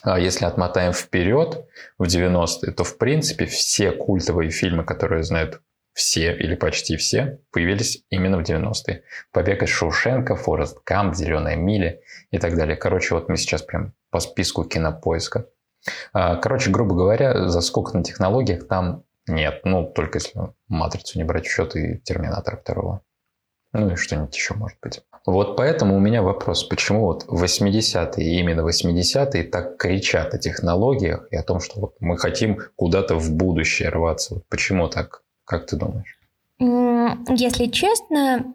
А 0.03 0.19
если 0.19 0.45
отмотаем 0.45 0.93
вперед, 0.93 1.65
в 1.97 2.03
90-е, 2.03 2.71
то, 2.71 2.83
в 2.83 2.97
принципе, 2.97 3.45
все 3.45 3.91
культовые 3.91 4.49
фильмы, 4.49 4.83
которые 4.83 5.23
знают 5.23 5.61
все 5.93 6.35
или 6.35 6.55
почти 6.55 6.95
все, 6.97 7.39
появились 7.51 8.03
именно 8.09 8.37
в 8.37 8.41
90-е. 8.41 9.03
«Побег 9.31 9.63
из 9.63 9.69
Шоушенка», 9.69 10.35
«Форест 10.35 10.79
Гамп», 10.85 11.15
«Зеленая 11.15 11.55
миля» 11.55 11.99
и 12.31 12.37
так 12.37 12.55
далее. 12.55 12.75
Короче, 12.75 13.15
вот 13.15 13.29
мы 13.29 13.37
сейчас 13.37 13.61
прям 13.61 13.93
по 14.09 14.19
списку 14.19 14.63
кинопоиска. 14.63 15.47
А, 16.13 16.35
Короче, 16.35 16.71
грубо 16.71 16.95
говоря, 16.95 17.49
заскок 17.49 17.93
на 17.93 18.03
технологиях 18.03 18.67
там 18.67 19.03
нет. 19.27 19.61
Ну, 19.63 19.85
только 19.85 20.19
если 20.19 20.39
«Матрицу» 20.67 21.17
не 21.17 21.23
брать 21.23 21.47
в 21.47 21.51
счет 21.51 21.75
и 21.75 21.97
«Терминатор» 21.99 22.57
второго. 22.57 23.01
Ну 23.73 23.91
и 23.91 23.95
что-нибудь 23.95 24.35
еще 24.35 24.53
может 24.53 24.77
быть. 24.81 25.01
Вот 25.25 25.55
поэтому 25.55 25.95
у 25.95 25.99
меня 25.99 26.23
вопрос, 26.23 26.63
почему 26.63 27.01
вот 27.05 27.25
80-е, 27.25 28.39
именно 28.39 28.67
80-е 28.67 29.43
так 29.43 29.77
кричат 29.77 30.33
о 30.33 30.39
технологиях 30.39 31.27
и 31.31 31.35
о 31.35 31.43
том, 31.43 31.59
что 31.59 31.79
вот 31.79 31.95
мы 31.99 32.17
хотим 32.17 32.59
куда-то 32.75 33.15
в 33.15 33.31
будущее 33.31 33.89
рваться. 33.89 34.35
Вот 34.35 34.49
почему 34.49 34.89
так? 34.89 35.21
Как 35.45 35.65
ты 35.67 35.77
думаешь? 35.77 36.17
Если 36.59 37.67
честно, 37.67 38.53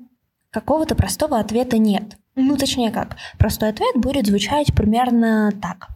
какого-то 0.51 0.95
простого 0.95 1.39
ответа 1.39 1.79
нет. 1.79 2.17
Ну, 2.35 2.57
точнее 2.57 2.91
как, 2.91 3.17
простой 3.39 3.71
ответ 3.71 3.97
будет 3.97 4.27
звучать 4.27 4.75
примерно 4.75 5.53
так. 5.61 5.89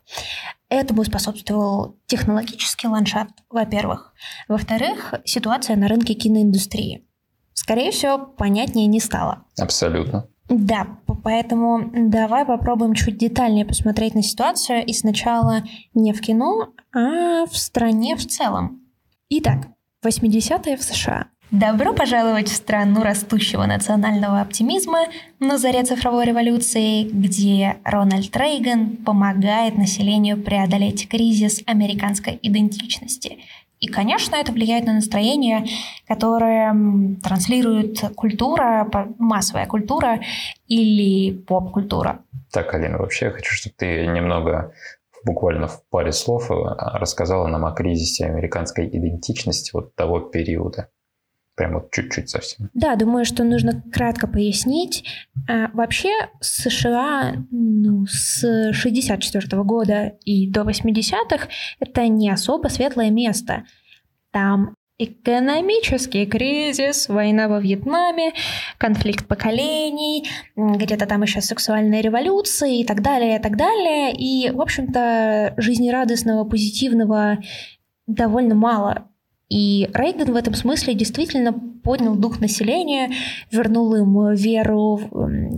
Этому 0.70 1.04
способствовал 1.04 1.96
технологический 2.06 2.88
ландшафт, 2.88 3.34
во-первых. 3.50 4.14
Во-вторых, 4.48 5.14
ситуация 5.24 5.76
на 5.76 5.88
рынке 5.88 6.14
киноиндустрии. 6.14 7.06
Скорее 7.52 7.90
всего, 7.90 8.18
понятнее 8.18 8.86
не 8.86 9.00
стало. 9.00 9.44
Абсолютно. 9.58 10.28
Да, 10.48 10.98
поэтому 11.22 11.90
давай 11.92 12.44
попробуем 12.44 12.94
чуть 12.94 13.18
детальнее 13.18 13.64
посмотреть 13.64 14.14
на 14.14 14.22
ситуацию 14.22 14.84
и 14.84 14.92
сначала 14.92 15.62
не 15.94 16.12
в 16.12 16.20
кино, 16.20 16.70
а 16.92 17.46
в 17.46 17.56
стране 17.56 18.16
в 18.16 18.26
целом. 18.26 18.82
Итак, 19.28 19.68
80-е 20.04 20.76
в 20.76 20.82
США. 20.82 21.26
Добро 21.50 21.92
пожаловать 21.92 22.48
в 22.48 22.54
страну 22.54 23.02
растущего 23.02 23.66
национального 23.66 24.40
оптимизма 24.40 25.06
на 25.40 25.58
заре 25.58 25.82
цифровой 25.82 26.24
революции, 26.24 27.02
где 27.02 27.76
Рональд 27.84 28.34
Рейган 28.34 28.96
помогает 28.96 29.76
населению 29.76 30.42
преодолеть 30.42 31.08
кризис 31.08 31.60
американской 31.66 32.38
идентичности. 32.40 33.40
И, 33.80 33.88
конечно, 33.88 34.36
это 34.36 34.52
влияет 34.52 34.86
на 34.86 34.94
настроение, 34.94 35.66
которое 36.06 36.74
транслирует 37.22 37.98
культура, 38.14 38.88
массовая 39.18 39.66
культура 39.66 40.20
или 40.66 41.32
поп-культура. 41.32 42.22
Так, 42.52 42.72
Алина, 42.72 42.98
вообще 42.98 43.26
я 43.26 43.32
хочу, 43.32 43.52
чтобы 43.54 43.74
ты 43.76 44.06
немного 44.06 44.72
буквально 45.24 45.66
в 45.66 45.82
паре 45.90 46.12
слов 46.12 46.50
э, 46.50 46.54
рассказала 46.54 47.46
нам 47.46 47.64
о 47.64 47.72
кризисе 47.72 48.26
американской 48.26 48.88
идентичности 48.88 49.70
вот 49.74 49.94
того 49.94 50.20
периода. 50.20 50.88
Прям 51.56 51.74
вот 51.74 51.90
чуть-чуть 51.90 52.30
совсем. 52.30 52.70
Да, 52.72 52.96
думаю, 52.96 53.24
что 53.24 53.44
нужно 53.44 53.82
кратко 53.92 54.26
пояснить. 54.26 55.04
А, 55.48 55.68
Вообще 55.74 56.10
США 56.40 57.34
ну, 57.50 58.06
с 58.06 58.72
64 58.72 59.62
года 59.64 60.12
и 60.24 60.50
до 60.50 60.62
80-х 60.62 61.48
это 61.78 62.08
не 62.08 62.30
особо 62.30 62.68
светлое 62.68 63.10
место. 63.10 63.64
Там 64.32 64.74
экономический 65.02 66.26
кризис, 66.26 67.08
война 67.08 67.48
во 67.48 67.60
Вьетнаме, 67.60 68.32
конфликт 68.78 69.26
поколений, 69.26 70.28
где-то 70.56 71.06
там 71.06 71.22
еще 71.22 71.40
сексуальные 71.40 72.02
революции 72.02 72.80
и 72.80 72.84
так 72.84 73.02
далее, 73.02 73.38
и 73.38 73.42
так 73.42 73.56
далее. 73.56 74.12
И, 74.12 74.50
в 74.50 74.60
общем-то, 74.60 75.54
жизнерадостного, 75.56 76.44
позитивного 76.44 77.38
довольно 78.06 78.54
мало. 78.54 79.09
И 79.50 79.88
Рейган 79.92 80.32
в 80.32 80.36
этом 80.36 80.54
смысле 80.54 80.94
действительно 80.94 81.52
поднял 81.82 82.14
дух 82.14 82.40
населения, 82.40 83.10
вернул 83.50 83.94
им 83.96 84.32
веру 84.32 85.00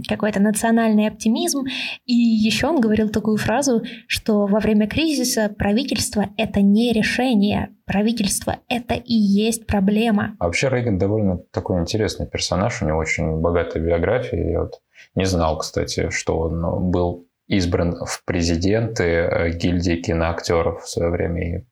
какой-то 0.09 0.41
национальный 0.41 1.09
оптимизм. 1.09 1.65
И 2.07 2.15
еще 2.15 2.69
он 2.69 2.81
говорил 2.81 3.11
такую 3.11 3.37
фразу, 3.37 3.83
что 4.07 4.47
во 4.47 4.61
время 4.61 4.89
кризиса 4.89 5.55
правительство— 5.57 6.31
это 6.39 6.63
не 6.63 6.93
решение, 6.93 7.75
правительство— 7.85 8.57
это 8.69 8.95
и 8.95 9.15
есть 9.15 9.67
проблема. 9.67 10.37
А 10.39 10.47
вообще 10.47 10.71
Рейган 10.71 10.99
довольно 10.99 11.39
такой 11.53 11.81
интересный 11.81 12.27
персонаж, 12.27 12.81
у 12.81 12.87
него 12.87 12.99
очень 12.99 13.41
богатая 13.41 13.81
биография. 13.81 14.53
Я 14.53 14.61
вот 14.63 14.81
не 15.15 15.27
знал, 15.27 15.59
кстати, 15.59 16.09
что 16.09 16.39
он 16.39 16.91
был 16.91 17.27
избран 17.47 17.97
в 18.07 18.25
президенты 18.25 19.05
э, 19.05 19.51
гильдии 19.51 19.97
киноактеров 19.97 20.83
в 20.83 20.89
свое 20.89 21.11
время 21.11 21.59
и 21.59 21.65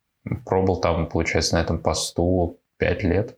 пробыл 0.44 0.76
там, 0.80 1.08
получается, 1.08 1.56
на 1.56 1.60
этом 1.60 1.78
посту 1.78 2.58
пять 2.78 3.02
лет. 3.02 3.36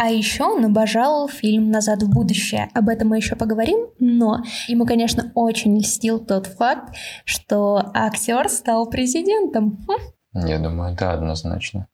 А 0.00 0.10
еще 0.10 0.44
он 0.44 0.64
обожал 0.64 1.28
фильм 1.28 1.72
«Назад 1.72 2.04
в 2.04 2.10
будущее». 2.10 2.68
Об 2.72 2.88
этом 2.88 3.08
мы 3.08 3.16
еще 3.16 3.34
поговорим, 3.34 3.88
но 3.98 4.44
ему, 4.68 4.86
конечно, 4.86 5.32
очень 5.34 5.76
льстил 5.76 6.24
тот 6.24 6.46
факт, 6.46 6.94
что 7.24 7.82
актер 7.94 8.48
стал 8.48 8.88
президентом. 8.88 9.84
Хм. 9.88 10.46
Я 10.46 10.60
думаю, 10.60 10.96
да, 10.96 11.14
однозначно. 11.14 11.88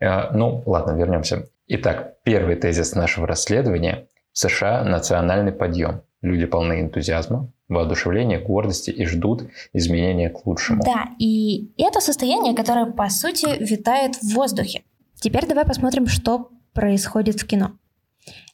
Э, 0.00 0.30
Ну, 0.32 0.62
ладно, 0.64 0.92
вернемся. 0.92 1.48
Итак, 1.66 2.14
первый 2.22 2.56
тезис 2.56 2.94
нашего 2.94 3.26
расследования. 3.26 4.06
США 4.32 4.82
национальный 4.84 5.52
подъем. 5.52 6.00
Люди 6.22 6.46
полны 6.46 6.80
энтузиазма, 6.80 7.52
воодушевления, 7.68 8.40
гордости 8.40 8.90
и 8.90 9.04
ждут 9.04 9.48
изменения 9.72 10.30
к 10.30 10.46
лучшему. 10.46 10.82
Да, 10.84 11.10
и 11.18 11.70
это 11.76 12.00
состояние, 12.00 12.54
которое, 12.54 12.86
по 12.86 13.08
сути, 13.08 13.46
витает 13.62 14.16
в 14.16 14.34
воздухе. 14.34 14.82
Теперь 15.20 15.46
давай 15.46 15.64
посмотрим, 15.64 16.06
что 16.06 16.50
происходит 16.72 17.40
в 17.40 17.46
кино. 17.46 17.72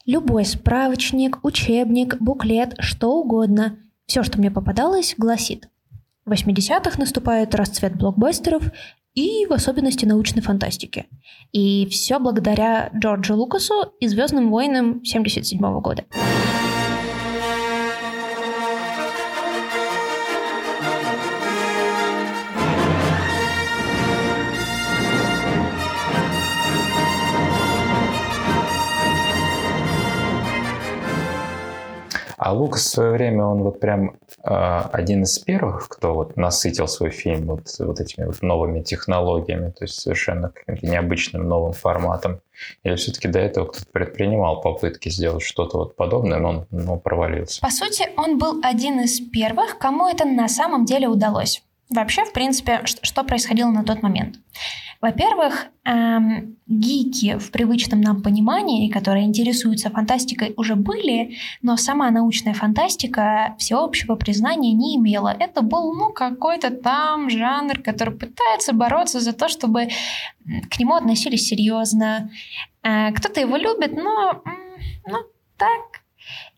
Любой 0.07 0.45
справочник, 0.45 1.39
учебник, 1.45 2.17
буклет, 2.21 2.75
что 2.79 3.13
угодно, 3.21 3.79
все, 4.07 4.23
что 4.23 4.39
мне 4.39 4.51
попадалось, 4.51 5.15
гласит. 5.17 5.69
В 6.25 6.33
80-х 6.33 6.99
наступает 6.99 7.55
расцвет 7.55 7.97
блокбастеров, 7.97 8.65
и 9.15 9.47
в 9.47 9.53
особенности 9.53 10.05
научной 10.05 10.43
фантастики. 10.43 11.07
И 11.53 11.87
все 11.87 12.19
благодаря 12.19 12.91
Джорджу 12.95 13.37
Лукасу 13.37 13.93
и 14.01 14.09
«Звездным 14.09 14.51
войнам» 14.51 15.01
1977 15.05 15.81
года. 15.81 16.05
А 32.45 32.53
Лукас 32.53 32.83
в 32.83 32.89
свое 32.89 33.13
время, 33.13 33.47
он 33.47 33.63
вот 33.63 33.81
прям 33.81 34.19
э, 34.45 34.83
один 34.93 35.23
из 35.23 35.39
первых, 35.39 35.89
кто 35.89 36.13
вот 36.13 36.37
насытил 36.37 36.87
свой 36.89 37.09
фильм 37.09 37.47
вот, 37.47 37.75
вот 37.79 38.01
этими 38.01 38.27
вот 38.27 38.43
новыми 38.43 38.83
технологиями, 38.83 39.71
то 39.71 39.85
есть 39.85 39.99
совершенно 39.99 40.51
каким-то 40.51 40.87
необычным 40.87 41.49
новым 41.49 41.73
форматом. 41.73 42.43
Или 42.83 42.97
все-таки 42.97 43.29
до 43.29 43.39
этого 43.39 43.69
кто-то 43.69 43.87
предпринимал 43.91 44.61
попытки 44.61 45.09
сделать 45.09 45.43
что-то 45.43 45.79
вот 45.79 45.97
подобное, 45.97 46.39
но 46.39 46.49
он 46.51 46.67
но 46.71 46.99
провалился? 46.99 47.63
По 47.63 47.71
сути, 47.71 48.11
он 48.19 48.37
был 48.37 48.61
один 48.63 49.01
из 49.01 49.21
первых, 49.21 49.79
кому 49.79 50.07
это 50.07 50.27
на 50.27 50.49
самом 50.49 50.85
деле 50.85 51.09
удалось. 51.09 51.63
Вообще, 51.95 52.25
в 52.25 52.33
принципе, 52.33 52.81
что 52.85 53.23
происходило 53.23 53.71
на 53.71 53.85
тот 53.85 54.03
момент? 54.03 54.37
Во-первых, 55.01 55.67
эм, 55.85 56.57
гики 56.67 57.39
в 57.39 57.51
привычном 57.51 58.01
нам 58.01 58.23
понимании, 58.23 58.91
которые 58.91 59.27
интересуются 59.27 59.91
фантастикой, 59.91 60.55
уже 60.57 60.75
были, 60.75 61.37
но 61.63 61.77
сама 61.77 62.11
научная 62.11 62.55
фантастика 62.55 63.55
всеобщего 63.59 64.17
признания 64.17 64.73
не 64.73 64.97
имела. 64.97 65.37
Это 65.39 65.63
был, 65.63 65.95
ну, 65.95 66.13
какой-то 66.13 66.71
там 66.71 67.31
жанр, 67.31 67.81
который 67.81 68.15
пытается 68.15 68.73
бороться 68.73 69.21
за 69.21 69.33
то, 69.33 69.49
чтобы 69.49 69.89
к 70.71 70.79
нему 70.79 70.95
относились 70.95 71.47
серьезно. 71.47 72.31
Э, 72.83 73.13
кто-то 73.13 73.41
его 73.41 73.57
любит, 73.57 73.93
но, 73.93 74.43
ну, 75.07 75.19
так, 75.57 76.04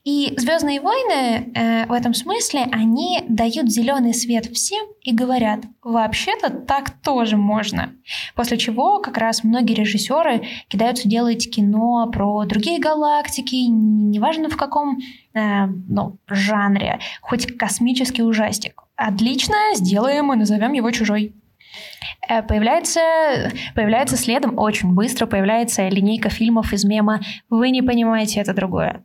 и 0.06 0.32
Звездные 0.37 0.80
войны 0.80 1.50
э, 1.52 1.87
в 1.87 1.92
этом 1.92 2.14
смысле 2.14 2.68
они 2.70 3.25
дают 3.28 3.68
зеленый 3.68 4.14
свет 4.14 4.46
всем 4.46 4.87
и 5.02 5.12
говорят, 5.12 5.64
вообще-то 5.82 6.50
так 6.50 6.90
тоже 7.02 7.37
можно. 7.37 7.92
После 8.37 8.56
чего 8.56 9.00
как 9.00 9.18
раз 9.18 9.42
многие 9.42 9.75
режиссеры 9.75 10.46
кидаются 10.68 11.08
делать 11.08 11.50
кино 11.50 12.08
про 12.12 12.44
другие 12.44 12.78
галактики, 12.78 13.56
неважно 13.56 14.49
в 14.49 14.56
каком 14.56 14.99
э, 15.35 15.66
ну, 15.66 16.18
жанре, 16.28 17.00
хоть 17.20 17.58
космический 17.58 18.23
ужастик. 18.23 18.85
Отлично, 18.94 19.56
сделаем 19.75 20.32
и 20.32 20.37
назовем 20.37 20.73
его 20.75 20.88
чужой. 20.92 21.35
Э, 22.28 22.42
появляется, 22.42 23.00
появляется 23.75 24.16
следом 24.16 24.59
очень 24.59 24.95
быстро, 24.95 25.26
появляется 25.26 25.88
линейка 25.88 26.28
фильмов 26.28 26.73
из 26.73 26.85
мема 26.85 27.21
«Вы 27.49 27.71
не 27.71 27.83
понимаете, 27.83 28.40
это 28.40 28.54
другое». 28.54 29.04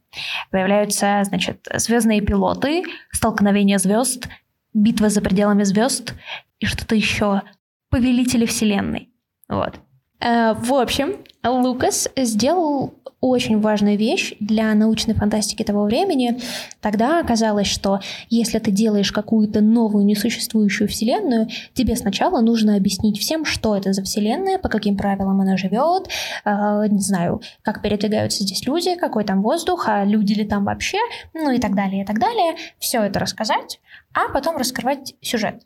Появляются, 0.50 1.22
значит, 1.24 1.68
«Звездные 1.75 2.22
пилоты», 2.22 2.84
«Столкновение 3.12 3.78
звезд», 3.78 4.28
«Битва 4.74 5.10
за 5.10 5.22
пределами 5.22 5.63
звезд» 5.63 6.13
и 6.60 6.66
что-то 6.66 6.96
еще 6.96 7.42
«Повелители 7.90 8.46
вселенной». 8.46 9.10
Вот. 9.50 9.80
Э, 10.22 10.54
в 10.54 10.74
общем, 10.74 11.16
Лукас 11.44 12.08
сделал 12.16 12.94
очень 13.22 13.62
важную 13.62 13.98
вещь 13.98 14.34
для 14.40 14.74
научной 14.74 15.13
фантастики 15.13 15.63
того 15.63 15.84
времени. 15.84 16.40
Тогда 16.82 17.20
оказалось, 17.20 17.68
что 17.68 18.00
если 18.30 18.58
ты 18.58 18.72
делаешь 18.72 19.12
какую-то 19.12 19.62
новую 19.62 20.06
несуществующую 20.06 20.88
вселенную, 20.88 21.48
тебе 21.74 21.96
сначала 21.96 22.42
нужно 22.42 22.75
объяснить 22.75 23.20
всем, 23.20 23.46
что 23.46 23.75
это 23.75 23.94
за 23.94 24.01
вселенная, 24.04 24.58
по 24.58 24.70
каким 24.70 24.98
правилам 24.98 25.40
она 25.40 25.56
живет, 25.56 26.10
э, 26.46 26.88
не 26.90 27.01
знаю, 27.01 27.42
как 27.62 27.84
передвигаются 27.84 28.44
здесь 28.44 28.66
люди, 28.66 28.96
какой 28.96 29.24
там 29.24 29.44
воздух, 29.44 29.88
а 29.88 30.04
люди 30.04 30.34
ли 30.34 30.44
там 30.44 30.66
вообще, 30.66 30.98
ну 31.36 31.51
и 31.51 31.60
так 31.60 31.75
далее, 31.75 32.01
и 32.01 32.06
так 32.06 32.20
далее. 32.20 32.56
Все 32.80 33.04
это 33.04 33.20
рассказать, 33.20 33.80
а 34.13 34.30
потом 34.34 34.58
раскрывать 34.58 35.13
сюжет. 35.22 35.62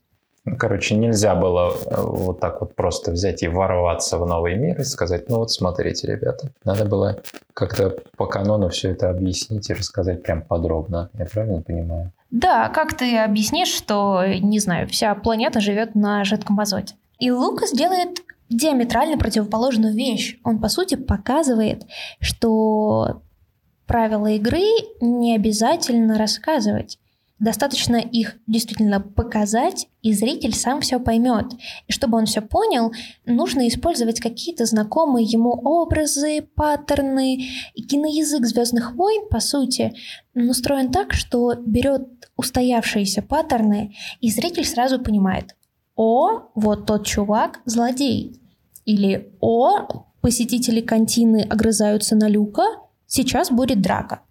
Ну, 0.46 0.58
короче, 0.58 0.96
нельзя 0.96 1.34
было 1.34 1.74
э, 1.74 1.96
вот 1.98 2.40
так 2.40 2.62
вот 2.62 2.76
просто 2.76 3.12
взять 3.12 3.42
и 3.42 3.48
ворваться 3.48 4.20
в 4.20 4.28
новый 4.28 4.56
мир 4.56 4.80
и 4.80 4.84
сказать, 4.84 5.28
ну 5.28 5.38
вот 5.38 5.52
смотрите, 5.52 6.08
ребята, 6.08 6.52
надо 6.64 6.86
было 6.86 7.20
как-то 7.54 7.96
по 8.16 8.28
канону 8.28 8.70
все 8.70 8.92
это 8.92 9.10
объяснить 9.10 9.70
и 9.72 9.74
рассказать 9.74 10.22
прям 10.22 10.44
подробно. 10.44 11.10
Я 11.18 11.26
правильно 11.26 11.64
понимаю? 11.64 12.12
Да, 12.30 12.70
как 12.70 12.96
ты 12.96 13.18
объяснишь, 13.18 13.74
что, 13.74 14.24
не 14.26 14.60
знаю, 14.60 14.88
вся 14.88 15.16
планета 15.16 15.62
живет 15.62 15.96
на 15.96 16.24
жидком 16.24 16.60
азоте? 16.60 16.94
И 17.18 17.32
Лукас 17.32 17.72
делает 17.72 18.22
диаметрально 18.50 19.18
противоположную 19.18 19.96
вещь. 19.96 20.38
Он, 20.44 20.60
по 20.60 20.70
сути, 20.70 20.96
показывает, 20.96 21.84
что 22.20 23.22
правила 23.88 24.28
игры 24.28 24.66
не 25.02 25.36
обязательно 25.36 26.18
рассказывать. 26.18 27.00
Достаточно 27.40 27.98
их 27.98 28.38
действительно 28.48 29.02
показать, 29.02 29.90
и 30.02 30.14
зритель 30.14 30.56
сам 30.56 30.80
все 30.80 31.02
поймет. 31.02 31.48
И 31.88 31.92
чтобы 31.92 32.18
он 32.18 32.28
все 32.28 32.42
понял, 32.42 32.94
нужно 33.26 33.68
использовать 33.68 34.22
какие-то 34.22 34.66
знакомые 34.66 35.26
ему 35.26 35.52
образы, 35.52 36.48
паттерны. 36.56 37.46
И 37.74 37.82
киноязык 37.84 38.46
Звездных 38.46 38.96
войн, 38.96 39.28
по 39.30 39.42
сути, 39.42 39.94
устроен 40.34 40.92
так, 40.92 41.14
что 41.14 41.56
берет 41.56 42.08
устоявшиеся 42.38 43.22
паттерны, 43.22 43.96
и 44.22 44.30
зритель 44.30 44.66
сразу 44.66 45.00
понимает, 45.00 45.56
о, 45.96 46.50
вот 46.56 46.86
тот 46.86 47.06
чувак 47.06 47.62
злодей. 47.66 48.40
Или 48.86 49.34
о, 49.42 50.06
посетители 50.22 50.80
контины 50.80 51.42
огрызаются 51.50 52.16
на 52.16 52.30
люка, 52.30 52.66
сейчас 53.08 53.52
будет 53.52 53.82
драка. 53.82 54.22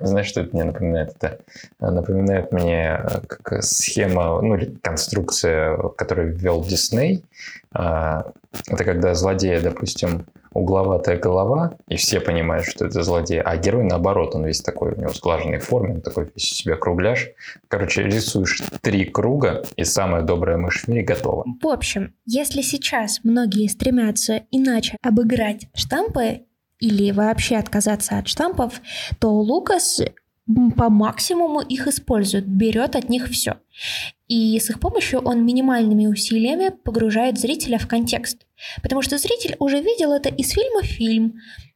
Знаешь, 0.00 0.26
что 0.26 0.40
это 0.40 0.50
мне 0.54 0.64
напоминает? 0.64 1.14
Это 1.18 1.40
напоминает 1.80 2.52
мне 2.52 3.00
э, 3.02 3.20
как 3.26 3.62
схема, 3.62 4.40
ну, 4.40 4.56
или 4.56 4.74
конструкция, 4.82 5.76
которую 5.96 6.34
ввел 6.36 6.62
Дисней. 6.62 7.24
А, 7.72 8.32
это 8.68 8.84
когда 8.84 9.14
злодея, 9.14 9.60
допустим, 9.60 10.26
угловатая 10.52 11.18
голова, 11.18 11.74
и 11.88 11.96
все 11.96 12.20
понимают, 12.20 12.66
что 12.66 12.86
это 12.86 13.02
злодей, 13.02 13.40
а 13.40 13.56
герой 13.56 13.84
наоборот, 13.84 14.34
он 14.34 14.44
весь 14.44 14.60
такой, 14.60 14.92
у 14.92 15.00
него 15.00 15.12
сглаженной 15.12 15.58
форме, 15.58 15.94
он 15.94 16.00
такой 16.02 16.24
весь 16.24 16.52
у 16.52 16.54
себя 16.54 16.76
кругляш. 16.76 17.30
Короче, 17.68 18.02
рисуешь 18.02 18.62
три 18.80 19.04
круга, 19.04 19.64
и 19.76 19.84
самая 19.84 20.22
добрая 20.22 20.58
мышь 20.58 20.82
в 20.82 20.88
мире 20.88 21.02
готова. 21.02 21.44
В 21.62 21.66
общем, 21.66 22.14
если 22.26 22.62
сейчас 22.62 23.20
многие 23.24 23.66
стремятся 23.68 24.42
иначе 24.50 24.96
обыграть 25.02 25.68
штампы, 25.74 26.42
или 26.82 27.12
вообще 27.12 27.56
отказаться 27.56 28.18
от 28.18 28.26
штампов, 28.26 28.82
то 29.20 29.30
Лукас 29.32 30.00
по 30.76 30.90
максимуму 30.90 31.60
их 31.60 31.86
использует, 31.86 32.46
берет 32.48 32.96
от 32.96 33.08
них 33.08 33.28
все. 33.28 33.58
И 34.26 34.58
с 34.58 34.68
их 34.68 34.80
помощью 34.80 35.20
он 35.20 35.46
минимальными 35.46 36.06
усилиями 36.06 36.70
погружает 36.70 37.38
зрителя 37.38 37.78
в 37.78 37.86
контекст. 37.86 38.46
Потому 38.82 39.00
что 39.00 39.16
зритель 39.18 39.54
уже 39.60 39.80
видел 39.80 40.12
это 40.12 40.28
из 40.28 40.50
фильма 40.50 40.82
в 40.82 40.86
фильм. 40.86 41.34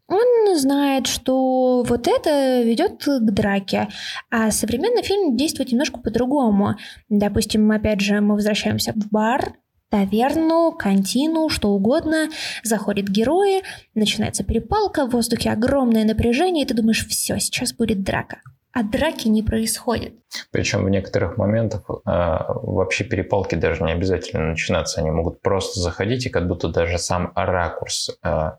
Он 0.09 0.59
знает, 0.59 1.07
что 1.07 1.85
вот 1.85 2.09
это 2.09 2.63
ведет 2.63 3.05
к 3.05 3.21
драке, 3.21 3.89
а 4.31 4.51
современный 4.51 5.03
фильм 5.05 5.37
действует 5.37 5.71
немножко 5.71 5.99
по-другому. 5.99 6.75
Допустим, 7.09 7.71
опять 7.71 8.01
же, 8.01 8.21
мы 8.21 8.35
возвращаемся 8.35 8.93
в 8.93 9.09
бар, 9.11 9.55
таверну, 9.97 10.73
кантину, 10.73 11.49
что 11.49 11.71
угодно. 11.71 12.29
Заходят 12.63 13.09
герои, 13.09 13.63
начинается 13.95 14.45
перепалка, 14.45 15.07
в 15.07 15.11
воздухе 15.11 15.51
огромное 15.51 16.05
напряжение, 16.05 16.65
и 16.65 16.69
ты 16.69 16.75
думаешь, 16.75 17.07
все, 17.07 17.39
сейчас 17.39 17.73
будет 17.73 18.03
драка. 18.03 18.43
А 18.73 18.83
драки 18.83 19.29
не 19.29 19.43
происходит. 19.43 20.13
Причем 20.51 20.85
в 20.85 20.91
некоторых 20.91 21.39
моментах 21.39 21.89
э, 21.89 21.95
вообще 22.05 23.05
перепалки 23.05 23.55
даже 23.55 23.85
не 23.85 23.93
обязательно 23.93 24.51
начинаться. 24.51 25.01
Они 25.01 25.11
могут 25.11 25.41
просто 25.41 25.81
заходить, 25.81 26.27
и 26.27 26.29
как 26.29 26.47
будто 26.47 26.69
даже 26.69 26.99
сам 26.99 27.33
ракурс 27.35 28.11
э, 28.23 28.51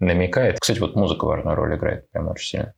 намекает. 0.00 0.58
Кстати, 0.58 0.80
вот 0.80 0.96
музыка 0.96 1.24
важную 1.24 1.54
роль 1.54 1.76
играет 1.76 2.10
прям 2.10 2.26
очень 2.28 2.48
сильно. 2.48 2.74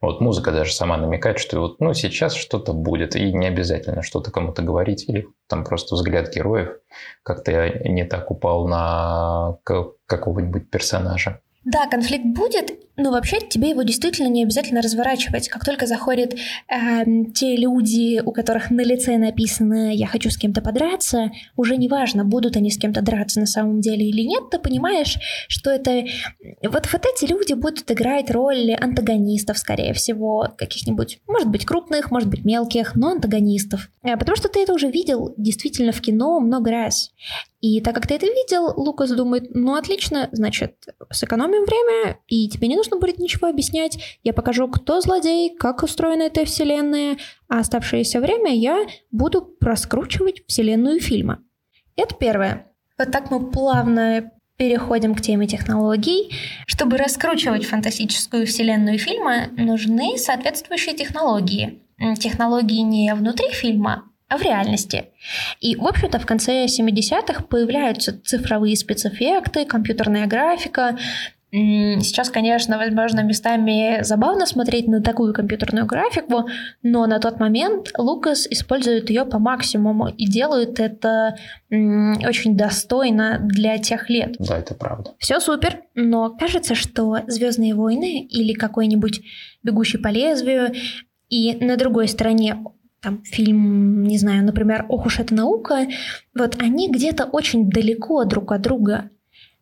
Вот 0.00 0.20
музыка 0.20 0.52
даже 0.52 0.72
сама 0.72 0.96
намекает, 0.96 1.38
что 1.38 1.60
вот, 1.60 1.80
ну, 1.80 1.92
сейчас 1.92 2.34
что-то 2.34 2.72
будет, 2.72 3.16
и 3.16 3.32
не 3.32 3.46
обязательно 3.46 4.02
что-то 4.02 4.30
кому-то 4.30 4.62
говорить, 4.62 5.08
или 5.08 5.28
там 5.48 5.64
просто 5.64 5.94
взгляд 5.94 6.32
героев 6.34 6.78
как-то 7.22 7.68
не 7.88 8.04
так 8.04 8.30
упал 8.30 8.66
на 8.68 9.58
какого-нибудь 10.06 10.70
персонажа. 10.70 11.40
Да, 11.70 11.86
конфликт 11.86 12.24
будет, 12.24 12.78
но 12.96 13.10
вообще 13.10 13.40
тебе 13.40 13.68
его 13.70 13.82
действительно 13.82 14.28
не 14.28 14.42
обязательно 14.42 14.80
разворачивать. 14.80 15.50
Как 15.50 15.66
только 15.66 15.86
заходят 15.86 16.32
э, 16.32 17.04
те 17.34 17.56
люди, 17.56 18.22
у 18.24 18.32
которых 18.32 18.70
на 18.70 18.80
лице 18.80 19.18
написано 19.18 19.94
«я 19.94 20.06
хочу 20.06 20.30
с 20.30 20.38
кем-то 20.38 20.62
подраться», 20.62 21.30
уже 21.56 21.76
не 21.76 21.88
важно, 21.88 22.24
будут 22.24 22.56
они 22.56 22.70
с 22.70 22.78
кем-то 22.78 23.02
драться 23.02 23.40
на 23.40 23.44
самом 23.44 23.82
деле 23.82 24.08
или 24.08 24.22
нет, 24.22 24.44
ты 24.50 24.58
понимаешь, 24.58 25.18
что 25.48 25.70
это... 25.70 26.04
Вот, 26.62 26.88
вот 26.90 27.04
эти 27.04 27.30
люди 27.30 27.52
будут 27.52 27.90
играть 27.90 28.30
роль 28.30 28.72
антагонистов, 28.72 29.58
скорее 29.58 29.92
всего, 29.92 30.48
каких-нибудь, 30.56 31.20
может 31.28 31.50
быть, 31.50 31.66
крупных, 31.66 32.10
может 32.10 32.30
быть, 32.30 32.46
мелких, 32.46 32.96
но 32.96 33.10
антагонистов. 33.10 33.90
Э, 34.02 34.16
потому 34.16 34.36
что 34.36 34.48
ты 34.48 34.62
это 34.62 34.72
уже 34.72 34.90
видел 34.90 35.34
действительно 35.36 35.92
в 35.92 36.00
кино 36.00 36.40
много 36.40 36.70
раз. 36.70 37.10
И 37.60 37.80
так 37.80 37.94
как 37.94 38.06
ты 38.06 38.14
это 38.14 38.26
видел, 38.26 38.72
Лукас 38.76 39.10
думает, 39.10 39.50
ну 39.52 39.74
отлично, 39.74 40.28
значит, 40.30 40.76
сэкономим 41.10 41.57
время, 41.64 42.18
и 42.26 42.48
тебе 42.48 42.68
не 42.68 42.76
нужно 42.76 42.98
будет 42.98 43.18
ничего 43.18 43.48
объяснять. 43.48 44.18
Я 44.22 44.32
покажу, 44.32 44.68
кто 44.68 45.00
злодей, 45.00 45.54
как 45.56 45.82
устроена 45.82 46.22
эта 46.22 46.44
вселенная, 46.44 47.16
а 47.48 47.60
оставшееся 47.60 48.20
время 48.20 48.54
я 48.54 48.86
буду 49.10 49.42
проскручивать 49.42 50.42
вселенную 50.46 51.00
фильма. 51.00 51.42
Это 51.96 52.14
первое. 52.14 52.66
Вот 52.98 53.10
так 53.10 53.30
мы 53.30 53.50
плавно 53.50 54.32
переходим 54.56 55.14
к 55.14 55.20
теме 55.20 55.46
технологий. 55.46 56.34
Чтобы 56.66 56.98
раскручивать 56.98 57.64
фантастическую 57.64 58.46
вселенную 58.46 58.98
фильма, 58.98 59.48
нужны 59.56 60.18
соответствующие 60.18 60.94
технологии. 60.94 61.80
Технологии 62.18 62.80
не 62.80 63.14
внутри 63.14 63.50
фильма, 63.50 64.04
а 64.28 64.36
в 64.36 64.42
реальности. 64.42 65.06
И, 65.60 65.76
в 65.76 65.86
общем-то, 65.86 66.18
в 66.18 66.26
конце 66.26 66.66
70-х 66.66 67.44
появляются 67.44 68.20
цифровые 68.20 68.76
спецэффекты, 68.76 69.64
компьютерная 69.64 70.26
графика. 70.26 70.98
Сейчас, 71.50 72.28
конечно, 72.28 72.76
возможно, 72.76 73.20
местами 73.22 74.02
забавно 74.02 74.44
смотреть 74.44 74.86
на 74.86 75.00
такую 75.00 75.32
компьютерную 75.32 75.86
графику, 75.86 76.46
но 76.82 77.06
на 77.06 77.20
тот 77.20 77.40
момент 77.40 77.90
Лукас 77.96 78.46
использует 78.46 79.08
ее 79.08 79.24
по 79.24 79.38
максимуму 79.38 80.08
и 80.08 80.26
делает 80.26 80.78
это 80.78 81.36
очень 81.70 82.56
достойно 82.56 83.38
для 83.40 83.78
тех 83.78 84.10
лет. 84.10 84.36
Да, 84.38 84.58
это 84.58 84.74
правда. 84.74 85.14
Все 85.18 85.40
супер, 85.40 85.82
но 85.94 86.30
кажется, 86.30 86.74
что 86.74 87.18
Звездные 87.26 87.74
войны 87.74 88.26
или 88.26 88.52
какой-нибудь 88.52 89.22
Бегущий 89.62 89.98
по 89.98 90.08
лезвию 90.08 90.72
и 91.28 91.56
на 91.64 91.76
другой 91.76 92.08
стороне 92.08 92.62
там 93.00 93.22
фильм, 93.22 94.02
не 94.04 94.18
знаю, 94.18 94.44
например, 94.44 94.84
«Ох 94.88 95.06
уж 95.06 95.20
эта 95.20 95.34
наука», 95.34 95.86
вот 96.34 96.56
они 96.60 96.90
где-то 96.90 97.24
очень 97.24 97.70
далеко 97.70 98.24
друг 98.24 98.52
от 98.52 98.60
друга. 98.62 99.10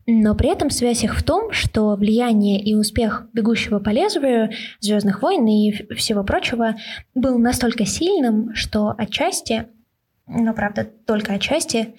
Но 0.06 0.36
при 0.36 0.50
этом 0.50 0.70
связь 0.70 1.02
их 1.02 1.16
в 1.16 1.24
том, 1.24 1.50
что 1.50 1.96
влияние 1.96 2.60
и 2.62 2.74
успех 2.74 3.28
«Бегущего 3.32 3.80
по 3.80 3.90
лезвию», 3.90 4.50
«Звездных 4.78 5.20
войн» 5.20 5.46
и 5.46 5.72
всего 5.94 6.22
прочего 6.22 6.76
был 7.14 7.38
настолько 7.38 7.84
сильным, 7.84 8.54
что 8.54 8.94
отчасти, 8.96 9.66
но 10.28 10.54
правда 10.54 10.84
только 10.84 11.32
отчасти, 11.32 11.94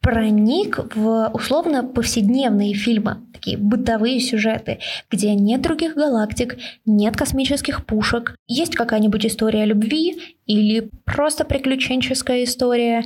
проник 0.00 0.94
в 0.94 1.30
условно 1.34 1.82
повседневные 1.82 2.74
фильмы, 2.74 3.26
такие 3.32 3.56
бытовые 3.58 4.20
сюжеты, 4.20 4.78
где 5.10 5.34
нет 5.34 5.62
других 5.62 5.96
галактик, 5.96 6.56
нет 6.84 7.16
космических 7.16 7.84
пушек, 7.84 8.36
есть 8.46 8.76
какая-нибудь 8.76 9.26
история 9.26 9.64
любви 9.64 10.38
или 10.46 10.90
просто 11.04 11.44
приключенческая 11.44 12.44
история, 12.44 13.02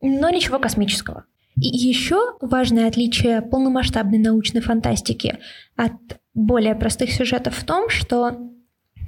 но 0.00 0.30
ничего 0.30 0.60
космического. 0.60 1.24
И 1.60 1.68
еще 1.68 2.36
важное 2.40 2.88
отличие 2.88 3.42
полномасштабной 3.42 4.18
научной 4.18 4.60
фантастики 4.60 5.38
от 5.76 5.92
более 6.34 6.74
простых 6.74 7.10
сюжетов 7.12 7.56
в 7.56 7.64
том, 7.64 7.88
что 7.88 8.36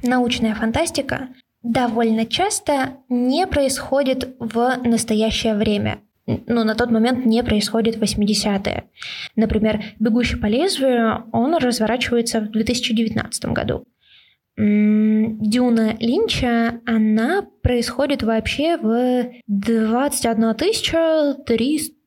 научная 0.03 0.55
фантастика 0.55 1.29
довольно 1.63 2.25
часто 2.25 2.97
не 3.09 3.47
происходит 3.47 4.35
в 4.39 4.79
настоящее 4.85 5.55
время 5.55 6.01
ну, 6.47 6.65
на 6.65 6.75
тот 6.75 6.91
момент 6.91 7.25
не 7.25 7.43
происходит 7.43 7.97
80-е. 7.97 8.85
Например, 9.37 9.83
«Бегущий 9.99 10.37
по 10.37 10.47
лезвию», 10.47 11.25
он 11.33 11.55
разворачивается 11.57 12.41
в 12.41 12.51
2019 12.51 13.47
году. 13.47 13.85
Дюна 14.57 15.97
Линча, 16.01 16.81
она 16.85 17.47
происходит 17.63 18.23
вообще 18.23 18.77
в 18.77 19.31
21 19.47 20.55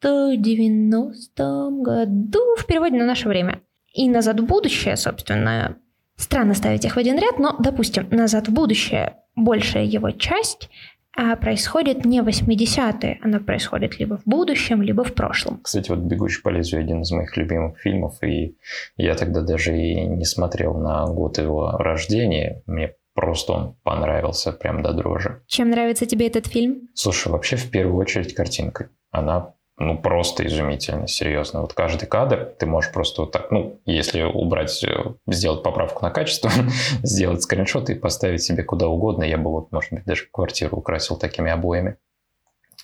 390 0.01 1.69
году 1.81 2.55
в 2.57 2.65
переводе 2.65 2.97
на 2.97 3.05
наше 3.05 3.27
время. 3.29 3.61
И 3.93 4.09
«Назад 4.09 4.39
в 4.39 4.45
будущее», 4.45 4.95
собственно, 4.95 5.77
странно 6.15 6.53
ставить 6.53 6.85
их 6.85 6.95
в 6.95 6.99
один 6.99 7.17
ряд, 7.17 7.39
но, 7.39 7.55
допустим, 7.59 8.07
«Назад 8.11 8.47
в 8.47 8.53
будущее» 8.53 9.17
большая 9.35 9.85
его 9.85 10.11
часть 10.11 10.69
а 11.13 11.35
происходит 11.35 12.05
не 12.05 12.21
в 12.21 12.27
80-е, 12.27 13.19
она 13.21 13.39
происходит 13.39 13.99
либо 13.99 14.17
в 14.17 14.23
будущем, 14.25 14.81
либо 14.81 15.03
в 15.03 15.13
прошлом. 15.13 15.59
Кстати, 15.61 15.89
вот 15.89 15.99
«Бегущий 15.99 16.41
по 16.41 16.49
лезвию» 16.49 16.83
один 16.83 17.01
из 17.01 17.11
моих 17.11 17.35
любимых 17.35 17.77
фильмов, 17.79 18.23
и 18.23 18.57
я 18.95 19.15
тогда 19.15 19.41
даже 19.41 19.77
и 19.77 20.05
не 20.05 20.23
смотрел 20.23 20.75
на 20.75 21.05
год 21.07 21.37
его 21.37 21.71
рождения. 21.71 22.63
Мне 22.65 22.95
просто 23.13 23.53
он 23.53 23.75
понравился 23.83 24.53
прям 24.53 24.81
до 24.81 24.93
дрожи. 24.93 25.41
Чем 25.47 25.71
нравится 25.71 26.05
тебе 26.05 26.27
этот 26.27 26.47
фильм? 26.47 26.87
Слушай, 26.93 27.29
вообще 27.29 27.57
в 27.57 27.69
первую 27.69 27.97
очередь 27.97 28.33
картинкой. 28.33 28.87
Она 29.11 29.53
ну, 29.81 29.97
просто 29.97 30.45
изумительно, 30.45 31.07
серьезно. 31.07 31.61
Вот 31.61 31.73
каждый 31.73 32.05
кадр 32.05 32.53
ты 32.57 32.65
можешь 32.65 32.91
просто 32.91 33.23
вот 33.23 33.31
так, 33.31 33.51
ну, 33.51 33.79
если 33.85 34.23
убрать, 34.23 34.83
э, 34.83 35.13
сделать 35.27 35.63
поправку 35.63 36.03
на 36.03 36.11
качество, 36.11 36.51
сделать 37.03 37.41
скриншот 37.41 37.89
и 37.89 37.95
поставить 37.95 38.43
себе 38.43 38.63
куда 38.63 38.87
угодно, 38.87 39.23
я 39.23 39.37
бы 39.37 39.49
вот, 39.49 39.71
может 39.71 39.91
быть, 39.91 40.05
даже 40.05 40.27
квартиру 40.31 40.77
украсил 40.77 41.17
такими 41.17 41.51
обоями. 41.51 41.97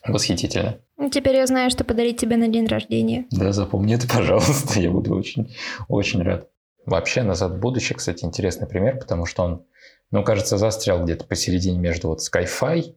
Восхитительно. 0.06 0.78
Теперь 1.12 1.36
я 1.36 1.48
знаю, 1.48 1.70
что 1.70 1.84
подарить 1.84 2.20
тебе 2.20 2.38
на 2.38 2.48
день 2.48 2.68
рождения. 2.68 3.26
Да, 3.32 3.52
запомни 3.52 3.96
это, 3.96 4.08
пожалуйста, 4.14 4.80
я 4.80 4.90
буду 4.90 5.16
очень, 5.16 5.56
очень 5.88 6.22
рад. 6.24 6.50
Вообще, 6.86 7.22
«Назад 7.22 7.54
в 7.54 7.60
будущее», 7.60 7.98
кстати, 7.98 8.24
интересный 8.24 8.66
пример, 8.66 8.98
потому 8.98 9.26
что 9.26 9.44
он, 9.44 9.66
ну, 10.10 10.24
кажется, 10.24 10.58
застрял 10.58 11.04
где-то 11.04 11.26
посередине 11.26 11.78
между 11.78 12.08
вот 12.08 12.20
Sky-Fi 12.20 12.96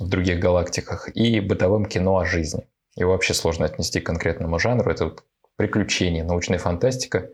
в 0.00 0.08
других 0.08 0.40
галактиках 0.40 1.08
и 1.14 1.40
бытовым 1.40 1.86
кино 1.86 2.18
о 2.18 2.24
жизни. 2.24 2.66
Его 2.98 3.12
вообще 3.12 3.32
сложно 3.32 3.66
отнести 3.66 4.00
к 4.00 4.06
конкретному 4.06 4.58
жанру. 4.58 4.90
Это 4.90 5.14
приключения, 5.56 6.24
научная 6.24 6.58
фантастика 6.58 7.30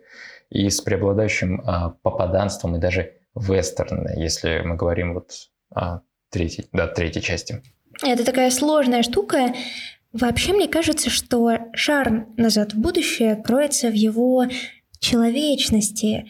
и 0.50 0.68
с 0.68 0.82
преобладающим 0.82 1.62
а, 1.64 1.96
попаданством 2.02 2.76
и 2.76 2.78
даже 2.78 3.14
вестерн, 3.34 4.06
если 4.16 4.60
мы 4.60 4.76
говорим 4.76 5.14
вот 5.14 5.32
о 5.74 6.00
третьей, 6.30 6.66
да, 6.72 6.86
третьей 6.86 7.22
части. 7.22 7.62
Это 8.02 8.24
такая 8.24 8.50
сложная 8.50 9.02
штука. 9.02 9.54
Вообще, 10.12 10.52
мне 10.52 10.68
кажется, 10.68 11.08
что 11.08 11.58
шарм 11.72 12.34
«Назад 12.36 12.74
в 12.74 12.78
будущее» 12.78 13.34
кроется 13.36 13.88
в 13.88 13.94
его 13.94 14.44
человечности. 15.00 16.26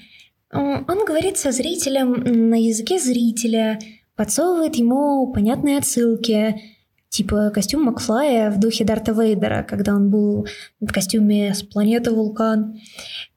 Он 0.52 1.04
говорит 1.04 1.38
со 1.38 1.50
зрителем 1.50 2.12
на 2.50 2.54
языке 2.54 3.00
зрителя, 3.00 3.80
подсовывает 4.14 4.76
ему 4.76 5.32
понятные 5.32 5.78
отсылки– 5.78 6.54
типа 7.14 7.50
костюм 7.50 7.84
Макфлая 7.84 8.50
в 8.50 8.58
духе 8.58 8.84
Дарта 8.84 9.12
Вейдера, 9.12 9.62
когда 9.62 9.94
он 9.94 10.10
был 10.10 10.46
в 10.80 10.92
костюме 10.92 11.54
с 11.54 11.62
планеты 11.62 12.10
Вулкан. 12.10 12.80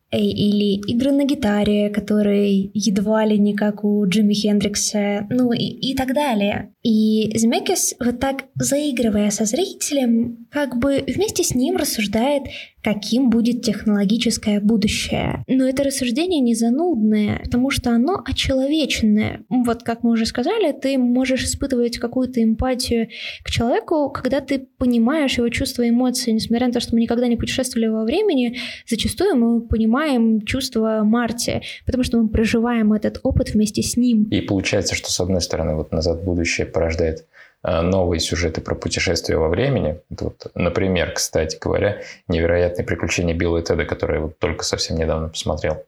Или 0.10 0.80
игры 0.90 1.12
на 1.12 1.26
гитаре, 1.26 1.90
которые 1.90 2.72
едва 2.74 3.26
ли 3.26 3.38
не 3.38 3.54
как 3.54 3.84
у 3.84 4.08
Джимми 4.08 4.34
Хендрикса, 4.34 5.28
ну 5.30 5.52
и, 5.52 5.66
и 5.66 5.96
так 5.96 6.14
далее. 6.14 6.72
И 6.82 7.30
Земекис, 7.38 7.94
вот 8.00 8.18
так 8.18 8.46
заигрывая 8.56 9.30
со 9.32 9.44
зрителем, 9.44 10.48
как 10.50 10.78
бы 10.78 11.04
вместе 11.06 11.44
с 11.44 11.54
ним 11.54 11.76
рассуждает 11.76 12.44
каким 12.84 13.30
будет 13.30 13.64
технологическое 13.64 14.60
будущее. 14.60 15.44
Но 15.48 15.68
это 15.68 15.84
рассуждение 15.84 16.40
не 16.40 16.56
занудное, 16.56 17.42
потому 17.44 17.70
что 17.70 17.92
оно 17.92 18.22
очеловеченное. 18.26 19.42
Вот 19.50 19.84
как 19.84 20.04
мы 20.04 20.12
уже 20.12 20.26
сказали, 20.26 20.72
ты 20.72 20.98
можешь 20.98 21.44
испытывать 21.44 21.98
какую-то 21.98 22.42
эмпатию 22.42 23.10
к 23.44 23.50
человеку, 23.50 24.10
когда 24.10 24.42
ты 24.42 24.60
понимаешь 24.78 25.38
его 25.38 25.50
чувства 25.50 25.84
и 25.84 25.90
эмоции. 25.90 26.32
Несмотря 26.32 26.68
на 26.68 26.74
то, 26.74 26.80
что 26.80 26.96
мы 26.96 27.02
никогда 27.02 27.28
не 27.28 27.36
путешествовали 27.36 27.88
во 27.88 28.04
времени, 28.04 28.58
зачастую 28.88 29.36
мы 29.36 29.62
понимаем 29.62 30.42
чувства 30.42 31.02
Марти, 31.04 31.62
потому 31.86 32.04
что 32.04 32.22
мы 32.22 32.30
проживаем 32.30 32.94
этот 32.94 33.20
опыт 33.24 33.50
вместе 33.50 33.82
с 33.82 33.98
ним. 33.98 34.26
И 34.26 34.42
получается, 34.42 34.96
что 34.96 35.12
с 35.12 35.20
одной 35.20 35.42
стороны, 35.42 35.76
вот 35.76 35.92
«Назад 35.92 36.24
будущее» 36.24 36.68
порождает 36.68 37.26
новые 37.64 38.20
сюжеты 38.20 38.62
про 38.62 38.76
путешествия 38.76 39.38
во 39.38 39.50
времени. 39.50 40.00
Вот, 40.10 40.48
например, 40.54 41.12
кстати 41.14 41.58
говоря, 41.60 42.02
«Невероятные 42.28 42.86
приключения 42.86 43.34
Билла 43.34 43.58
и 43.58 43.64
Теда», 43.64 43.86
которые 43.86 44.20
я 44.20 44.24
вот 44.26 44.40
только 44.40 44.64
совсем 44.64 44.98
недавно 44.98 45.30
посмотрел. 45.30 45.84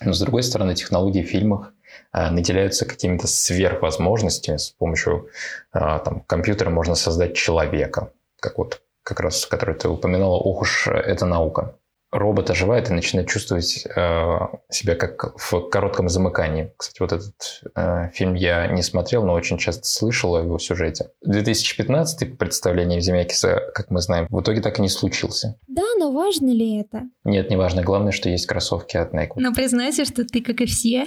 Но, 0.00 0.12
с 0.12 0.20
другой 0.20 0.42
стороны, 0.42 0.74
технологии 0.74 1.22
в 1.22 1.28
фильмах 1.28 1.72
э, 2.12 2.30
наделяются 2.30 2.86
какими-то 2.86 3.26
сверхвозможностями. 3.26 4.56
С 4.56 4.70
помощью 4.70 5.28
э, 5.72 5.78
там, 6.04 6.20
компьютера 6.26 6.70
можно 6.70 6.94
создать 6.94 7.34
человека, 7.34 8.10
как 8.40 8.58
вот 8.58 8.80
как 9.02 9.20
раз, 9.20 9.46
который 9.46 9.74
ты 9.74 9.88
упоминала, 9.88 10.34
ох 10.34 10.62
уж 10.62 10.88
это 10.88 11.26
наука. 11.26 11.74
Робот 12.14 12.48
оживает 12.50 12.88
и 12.88 12.94
начинает 12.94 13.28
чувствовать 13.28 13.84
э, 13.86 14.38
себя 14.70 14.94
как 14.94 15.36
в 15.36 15.68
коротком 15.68 16.08
замыкании. 16.08 16.72
Кстати, 16.76 17.00
вот 17.00 17.12
этот 17.12 17.62
э, 17.74 18.10
фильм 18.12 18.34
я 18.34 18.68
не 18.68 18.82
смотрел, 18.82 19.24
но 19.24 19.32
очень 19.32 19.58
часто 19.58 19.84
слышал 19.84 20.36
о 20.36 20.40
его 20.40 20.58
сюжете. 20.58 21.10
2015 21.22 22.38
представление 22.38 23.00
Земякиса, 23.00 23.60
как 23.74 23.90
мы 23.90 24.00
знаем, 24.00 24.26
в 24.30 24.40
итоге 24.40 24.60
так 24.60 24.78
и 24.78 24.82
не 24.82 24.88
случился. 24.88 25.58
Да, 25.66 25.82
но 25.98 26.12
важно 26.12 26.50
ли 26.50 26.80
это? 26.80 27.02
Нет, 27.24 27.50
не 27.50 27.56
важно. 27.56 27.82
Главное, 27.82 28.12
что 28.12 28.28
есть 28.28 28.46
кроссовки 28.46 28.96
от 28.96 29.12
Nike. 29.12 29.32
Но 29.36 29.52
признайся, 29.52 30.04
что 30.04 30.24
ты, 30.24 30.40
как 30.40 30.60
и 30.60 30.66
все, 30.66 31.06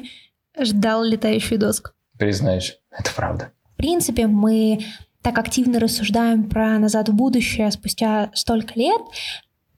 ждал 0.59 1.03
летающую 1.03 1.57
доску. 1.57 1.91
Признаюсь, 2.19 2.79
это 2.91 3.11
правда. 3.15 3.51
В 3.73 3.77
принципе, 3.77 4.27
мы 4.27 4.79
так 5.21 5.37
активно 5.37 5.79
рассуждаем 5.79 6.49
про 6.49 6.79
«Назад 6.79 7.09
в 7.09 7.13
будущее» 7.13 7.69
спустя 7.71 8.31
столько 8.33 8.73
лет, 8.75 9.01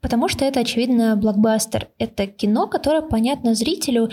потому 0.01 0.27
что 0.27 0.45
это, 0.45 0.61
очевидно, 0.61 1.15
блокбастер. 1.15 1.89
Это 1.97 2.27
кино, 2.27 2.67
которое 2.67 3.01
понятно 3.01 3.55
зрителю, 3.55 4.09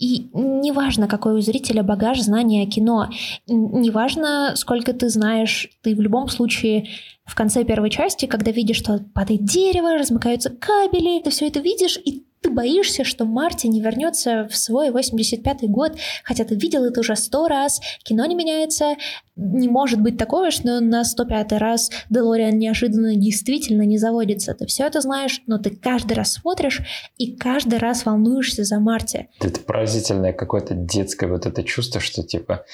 и 0.00 0.30
неважно, 0.32 1.06
какой 1.06 1.34
у 1.34 1.40
зрителя 1.40 1.82
багаж 1.82 2.20
знания 2.20 2.62
о 2.62 2.70
кино, 2.70 3.10
неважно, 3.46 4.52
сколько 4.56 4.94
ты 4.94 5.10
знаешь, 5.10 5.68
ты 5.82 5.94
в 5.94 6.00
любом 6.00 6.28
случае 6.28 6.88
в 7.26 7.34
конце 7.34 7.64
первой 7.64 7.90
части, 7.90 8.24
когда 8.24 8.50
видишь, 8.50 8.78
что 8.78 9.04
падает 9.14 9.44
дерево, 9.44 9.98
размыкаются 9.98 10.48
кабели, 10.48 11.22
ты 11.22 11.28
все 11.28 11.48
это 11.48 11.60
видишь, 11.60 11.98
и 12.02 12.24
ты 12.40 12.50
боишься, 12.50 13.04
что 13.04 13.24
Марти 13.24 13.66
не 13.66 13.80
вернется 13.80 14.48
в 14.50 14.56
свой 14.56 14.88
85-й 14.90 15.68
год, 15.68 15.92
хотя 16.24 16.44
ты 16.44 16.54
видел 16.54 16.84
это 16.84 17.00
уже 17.00 17.16
сто 17.16 17.48
раз, 17.48 17.80
кино 18.02 18.24
не 18.24 18.34
меняется, 18.34 18.96
не 19.36 19.68
может 19.68 20.00
быть 20.00 20.18
такого, 20.18 20.50
что 20.50 20.80
на 20.80 21.04
105 21.04 21.52
раз 21.52 21.90
Делориан 22.10 22.58
неожиданно 22.58 23.14
действительно 23.14 23.82
не 23.82 23.98
заводится. 23.98 24.54
Ты 24.54 24.66
все 24.66 24.86
это 24.86 25.00
знаешь, 25.00 25.42
но 25.46 25.58
ты 25.58 25.70
каждый 25.70 26.14
раз 26.14 26.32
смотришь 26.32 26.82
и 27.16 27.36
каждый 27.36 27.78
раз 27.78 28.04
волнуешься 28.04 28.64
за 28.64 28.80
Марти. 28.80 29.28
Это 29.40 29.60
поразительное 29.60 30.32
какое-то 30.32 30.74
детское 30.74 31.26
вот 31.26 31.46
это 31.46 31.62
чувство, 31.62 32.00
что 32.00 32.22
типа 32.22 32.64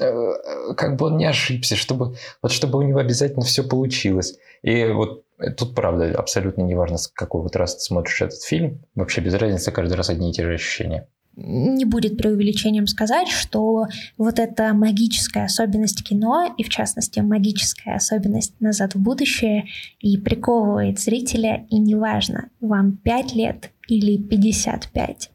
э, 0.00 0.74
как 0.76 0.96
бы 0.96 1.06
он 1.06 1.16
не 1.16 1.26
ошибся, 1.26 1.76
чтобы 1.76 2.16
вот 2.42 2.52
чтобы 2.52 2.78
у 2.78 2.82
него 2.82 2.98
обязательно 2.98 3.44
все 3.44 3.62
получилось. 3.62 4.38
И 4.62 4.86
вот 4.86 5.24
Тут, 5.56 5.74
правда, 5.74 6.10
абсолютно 6.18 6.62
неважно, 6.62 6.98
с 6.98 7.08
какой 7.08 7.42
вот 7.42 7.54
раз 7.54 7.76
ты 7.76 7.80
смотришь 7.82 8.22
этот 8.22 8.42
фильм, 8.42 8.80
вообще 8.94 9.20
без 9.20 9.34
разницы, 9.34 9.70
каждый 9.70 9.94
раз 9.94 10.10
одни 10.10 10.30
и 10.30 10.32
те 10.32 10.44
же 10.44 10.54
ощущения. 10.54 11.08
Не 11.36 11.84
будет 11.84 12.16
преувеличением 12.16 12.88
сказать, 12.88 13.28
что 13.28 13.86
вот 14.16 14.40
эта 14.40 14.74
магическая 14.74 15.44
особенность 15.44 16.02
кино, 16.02 16.52
и 16.58 16.64
в 16.64 16.68
частности 16.68 17.20
магическая 17.20 17.94
особенность 17.94 18.60
«Назад 18.60 18.96
в 18.96 19.00
будущее», 19.00 19.66
и 20.00 20.18
приковывает 20.18 20.98
зрителя, 20.98 21.64
и 21.70 21.78
неважно, 21.78 22.48
вам 22.60 22.96
5 22.96 23.34
лет 23.34 23.70
или 23.86 24.20
55. 24.20 25.30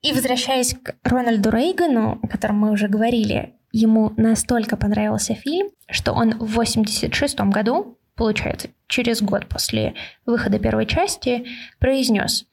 И 0.00 0.12
возвращаясь 0.12 0.74
к 0.74 0.94
Рональду 1.02 1.50
Рейгану, 1.50 2.18
о 2.22 2.26
котором 2.26 2.60
мы 2.60 2.70
уже 2.70 2.88
говорили, 2.88 3.52
ему 3.72 4.14
настолько 4.16 4.78
понравился 4.78 5.34
фильм, 5.34 5.68
что 5.90 6.12
он 6.12 6.38
в 6.38 6.54
86 6.54 7.40
году 7.40 7.98
получается, 8.16 8.68
через 8.86 9.22
год 9.22 9.46
после 9.46 9.94
выхода 10.26 10.58
первой 10.58 10.86
части, 10.86 11.46
произнес 11.78 12.46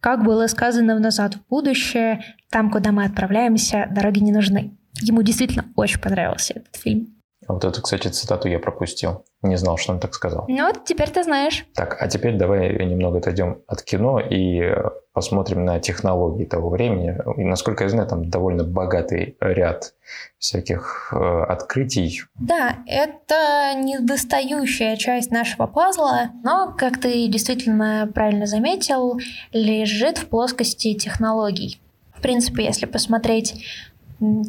«Как 0.00 0.24
было 0.24 0.46
сказано 0.46 0.96
в 0.96 1.00
«Назад 1.00 1.34
в 1.34 1.46
будущее», 1.48 2.24
там, 2.50 2.70
куда 2.70 2.92
мы 2.92 3.04
отправляемся, 3.04 3.88
дороги 3.90 4.18
не 4.20 4.32
нужны». 4.32 4.76
Ему 5.00 5.22
действительно 5.22 5.66
очень 5.76 6.00
понравился 6.00 6.54
этот 6.54 6.76
фильм. 6.76 7.19
Вот 7.52 7.64
эту, 7.64 7.82
кстати, 7.82 8.08
цитату 8.08 8.48
я 8.48 8.58
пропустил. 8.58 9.24
Не 9.42 9.56
знал, 9.56 9.76
что 9.76 9.92
он 9.92 10.00
так 10.00 10.14
сказал. 10.14 10.44
Ну 10.48 10.66
вот, 10.66 10.84
теперь 10.84 11.10
ты 11.10 11.24
знаешь. 11.24 11.66
Так, 11.74 11.96
а 12.00 12.08
теперь 12.08 12.36
давай 12.36 12.84
немного 12.84 13.18
отойдем 13.18 13.62
от 13.66 13.82
кино 13.82 14.20
и 14.20 14.74
посмотрим 15.12 15.64
на 15.64 15.80
технологии 15.80 16.44
того 16.44 16.70
времени. 16.70 17.16
И, 17.36 17.44
насколько 17.44 17.84
я 17.84 17.90
знаю, 17.90 18.08
там 18.08 18.30
довольно 18.30 18.64
богатый 18.64 19.36
ряд 19.40 19.94
всяких 20.38 21.12
э, 21.12 21.42
открытий. 21.48 22.22
Да, 22.36 22.76
это 22.86 23.74
недостающая 23.76 24.96
часть 24.96 25.30
нашего 25.30 25.66
пазла, 25.66 26.30
но, 26.44 26.74
как 26.76 27.00
ты 27.00 27.26
действительно 27.28 28.10
правильно 28.14 28.46
заметил, 28.46 29.18
лежит 29.52 30.18
в 30.18 30.28
плоскости 30.28 30.94
технологий. 30.94 31.80
В 32.14 32.22
принципе, 32.22 32.64
если 32.64 32.86
посмотреть 32.86 33.64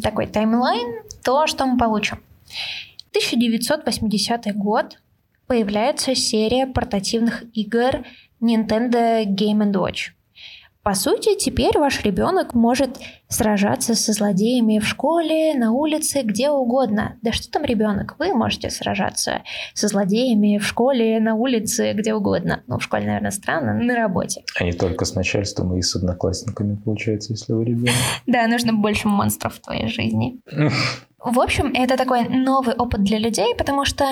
такой 0.04 0.28
таймлайн, 0.28 1.02
то 1.24 1.48
что 1.48 1.66
мы 1.66 1.78
получим? 1.78 2.20
1980 3.14 4.56
год 4.56 4.98
появляется 5.46 6.16
серия 6.16 6.66
портативных 6.66 7.44
игр 7.54 8.06
Nintendo 8.40 9.26
Game 9.26 9.72
Watch. 9.74 10.12
По 10.84 10.96
сути, 10.96 11.38
теперь 11.38 11.78
ваш 11.78 12.04
ребенок 12.04 12.56
может 12.56 12.98
сражаться 13.28 13.94
со 13.94 14.14
злодеями 14.14 14.80
в 14.80 14.88
школе, 14.88 15.54
на 15.54 15.72
улице, 15.72 16.24
где 16.24 16.50
угодно. 16.50 17.18
Да 17.22 17.32
что 17.32 17.52
там 17.52 17.66
ребенок? 17.66 18.16
Вы 18.18 18.34
можете 18.34 18.72
сражаться 18.72 19.44
со 19.76 19.88
злодеями 19.88 20.58
в 20.58 20.66
школе, 20.66 21.20
на 21.20 21.36
улице, 21.36 21.94
где 21.94 22.16
угодно. 22.16 22.64
Ну, 22.66 22.80
в 22.80 22.84
школе, 22.84 23.06
наверное, 23.06 23.32
странно, 23.32 23.74
на 23.76 23.96
работе. 23.96 24.44
А 24.60 24.64
не 24.64 24.74
только 24.74 25.06
с 25.06 25.14
начальством 25.14 25.78
и 25.78 25.82
с 25.84 25.96
одноклассниками, 25.96 26.76
получается, 26.76 27.34
если 27.34 27.54
вы 27.54 27.66
ребенок. 27.66 27.94
Да, 28.26 28.48
нужно 28.48 28.74
больше 28.74 29.08
монстров 29.08 29.56
в 29.56 29.62
твоей 29.62 29.88
жизни. 29.88 30.40
В 31.24 31.40
общем, 31.40 31.72
это 31.76 31.98
такой 31.98 32.28
новый 32.28 32.74
опыт 32.74 33.04
для 33.04 33.20
людей, 33.20 33.54
потому 33.56 33.86
что 33.86 34.06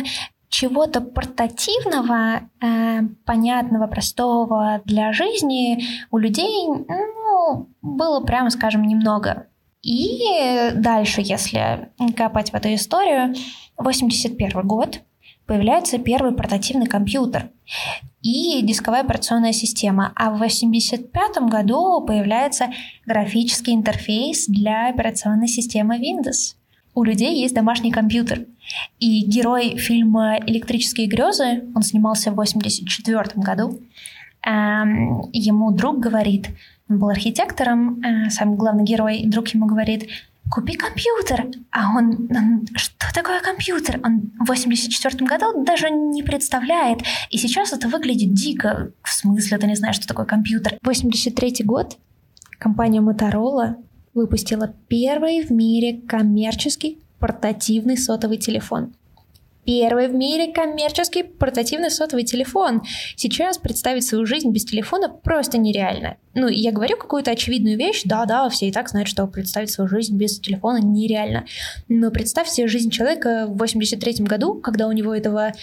чего-то 0.49 0.99
портативного, 0.99 2.49
э, 2.61 3.01
понятного, 3.25 3.87
простого 3.87 4.81
для 4.83 5.13
жизни 5.13 5.83
у 6.11 6.17
людей 6.17 6.67
ну, 6.67 7.69
было, 7.81 8.19
прямо 8.21 8.49
скажем, 8.49 8.83
немного. 8.83 9.47
И 9.81 10.71
дальше, 10.75 11.21
если 11.21 11.89
копать 12.17 12.51
в 12.51 12.55
эту 12.55 12.73
историю, 12.73 13.35
81 13.77 14.67
год 14.67 15.01
появляется 15.45 15.99
первый 15.99 16.33
портативный 16.33 16.87
компьютер 16.87 17.49
и 18.21 18.61
дисковая 18.63 19.01
операционная 19.01 19.53
система. 19.53 20.11
А 20.15 20.31
в 20.31 20.39
85 20.39 21.37
году 21.49 22.01
появляется 22.01 22.69
графический 23.05 23.73
интерфейс 23.73 24.47
для 24.47 24.89
операционной 24.89 25.47
системы 25.47 25.97
Windows 25.97 26.55
у 26.99 27.03
людей 27.03 27.41
есть 27.41 27.55
домашний 27.55 27.91
компьютер. 27.91 28.45
И 28.99 29.25
герой 29.25 29.77
фильма 29.77 30.37
«Электрические 30.45 31.07
грезы», 31.07 31.63
он 31.75 31.81
снимался 31.81 32.31
в 32.31 32.35
84 32.35 33.23
году, 33.35 33.81
эм, 34.45 35.21
ему 35.31 35.71
друг 35.71 35.99
говорит, 35.99 36.49
он 36.89 36.99
был 36.99 37.09
архитектором, 37.09 38.01
э, 38.01 38.29
сам 38.29 38.55
главный 38.55 38.83
герой, 38.83 39.23
друг 39.25 39.49
ему 39.49 39.65
говорит, 39.65 40.09
купи 40.49 40.75
компьютер. 40.75 41.47
А 41.71 41.95
он, 41.95 42.27
он, 42.35 42.67
что 42.75 43.13
такое 43.13 43.41
компьютер? 43.41 43.99
Он 44.03 44.31
в 44.39 44.47
84 44.47 45.25
году 45.25 45.63
даже 45.63 45.89
не 45.89 46.23
представляет. 46.23 47.01
И 47.29 47.37
сейчас 47.37 47.73
это 47.73 47.87
выглядит 47.87 48.33
дико. 48.33 48.91
В 49.03 49.09
смысле, 49.11 49.57
ты 49.57 49.67
не 49.67 49.75
знаешь, 49.75 49.95
что 49.95 50.07
такое 50.07 50.25
компьютер? 50.25 50.77
83 50.81 51.63
год, 51.63 51.97
компания 52.57 53.01
Motorola 53.01 53.75
выпустила 54.13 54.73
первый 54.87 55.45
в 55.45 55.51
мире 55.51 56.01
коммерческий 56.07 56.99
портативный 57.19 57.97
сотовый 57.97 58.37
телефон. 58.37 58.93
Первый 59.65 60.07
в 60.07 60.15
мире 60.15 60.51
коммерческий 60.51 61.21
портативный 61.21 61.91
сотовый 61.91 62.23
телефон. 62.23 62.81
Сейчас 63.15 63.59
представить 63.59 64.03
свою 64.03 64.25
жизнь 64.25 64.49
без 64.49 64.65
телефона 64.65 65.09
просто 65.09 65.59
нереально. 65.59 66.17
Ну, 66.33 66.47
я 66.47 66.71
говорю 66.71 66.97
какую-то 66.97 67.31
очевидную 67.31 67.77
вещь, 67.77 68.01
да-да, 68.03 68.49
все 68.49 68.69
и 68.69 68.71
так 68.71 68.89
знают, 68.89 69.07
что 69.07 69.27
представить 69.27 69.69
свою 69.69 69.87
жизнь 69.87 70.17
без 70.17 70.39
телефона 70.39 70.79
нереально. 70.81 71.45
Но 71.87 72.09
представь 72.09 72.49
себе 72.49 72.67
жизнь 72.67 72.89
человека 72.89 73.45
в 73.47 73.57
83 73.57 74.25
году, 74.25 74.55
когда 74.55 74.87
у 74.87 74.91
него 74.91 75.13
этого 75.13 75.53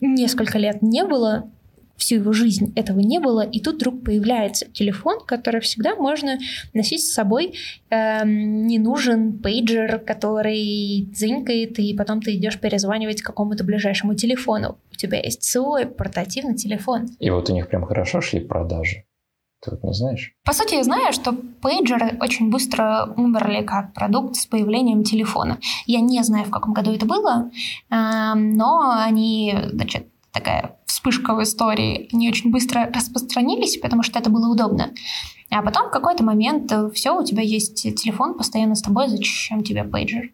несколько 0.00 0.58
лет 0.58 0.82
не 0.82 1.04
было, 1.04 1.50
всю 1.96 2.16
его 2.16 2.32
жизнь 2.32 2.72
этого 2.76 3.00
не 3.00 3.18
было, 3.18 3.40
и 3.40 3.60
тут 3.60 3.76
вдруг 3.76 4.04
появляется 4.04 4.66
телефон, 4.72 5.20
который 5.24 5.60
всегда 5.60 5.94
можно 5.96 6.38
носить 6.74 7.02
с 7.02 7.12
собой. 7.12 7.54
Эм, 7.90 8.66
не 8.66 8.78
нужен 8.78 9.38
пейджер, 9.38 9.98
который 9.98 11.06
дзынькает, 11.10 11.78
и 11.78 11.94
потом 11.94 12.20
ты 12.20 12.34
идешь 12.36 12.58
перезванивать 12.60 13.22
какому-то 13.22 13.64
ближайшему 13.64 14.14
телефону. 14.14 14.78
У 14.92 14.96
тебя 14.96 15.20
есть 15.20 15.42
свой 15.42 15.86
портативный 15.86 16.56
телефон. 16.56 17.08
И 17.18 17.30
вот 17.30 17.50
у 17.50 17.54
них 17.54 17.68
прям 17.68 17.84
хорошо 17.84 18.20
шли 18.20 18.40
продажи. 18.40 19.04
Ты 19.62 19.70
вот 19.70 19.82
не 19.82 19.94
знаешь? 19.94 20.32
По 20.44 20.52
сути, 20.52 20.74
я 20.74 20.84
знаю, 20.84 21.12
что 21.12 21.32
пейджеры 21.32 22.18
очень 22.20 22.50
быстро 22.50 23.12
умерли 23.16 23.62
как 23.62 23.94
продукт 23.94 24.36
с 24.36 24.46
появлением 24.46 25.02
телефона. 25.02 25.58
Я 25.86 26.00
не 26.00 26.22
знаю, 26.22 26.44
в 26.44 26.50
каком 26.50 26.74
году 26.74 26.92
это 26.92 27.06
было, 27.06 27.50
эм, 27.90 28.56
но 28.56 28.94
они, 28.96 29.54
значит, 29.72 30.08
такая 30.36 30.76
вспышка 30.86 31.34
в 31.34 31.42
истории, 31.42 32.08
они 32.12 32.28
очень 32.28 32.50
быстро 32.50 32.90
распространились, 32.92 33.78
потому 33.78 34.02
что 34.02 34.18
это 34.18 34.30
было 34.30 34.52
удобно. 34.52 34.92
А 35.50 35.62
потом 35.62 35.88
в 35.88 35.92
какой-то 35.92 36.24
момент 36.24 36.70
э, 36.72 36.90
все, 36.92 37.18
у 37.18 37.24
тебя 37.24 37.42
есть 37.42 37.82
телефон 37.82 38.36
постоянно 38.36 38.74
с 38.74 38.82
тобой, 38.82 39.08
зачем 39.08 39.62
тебе 39.62 39.84
пейджер? 39.84 40.32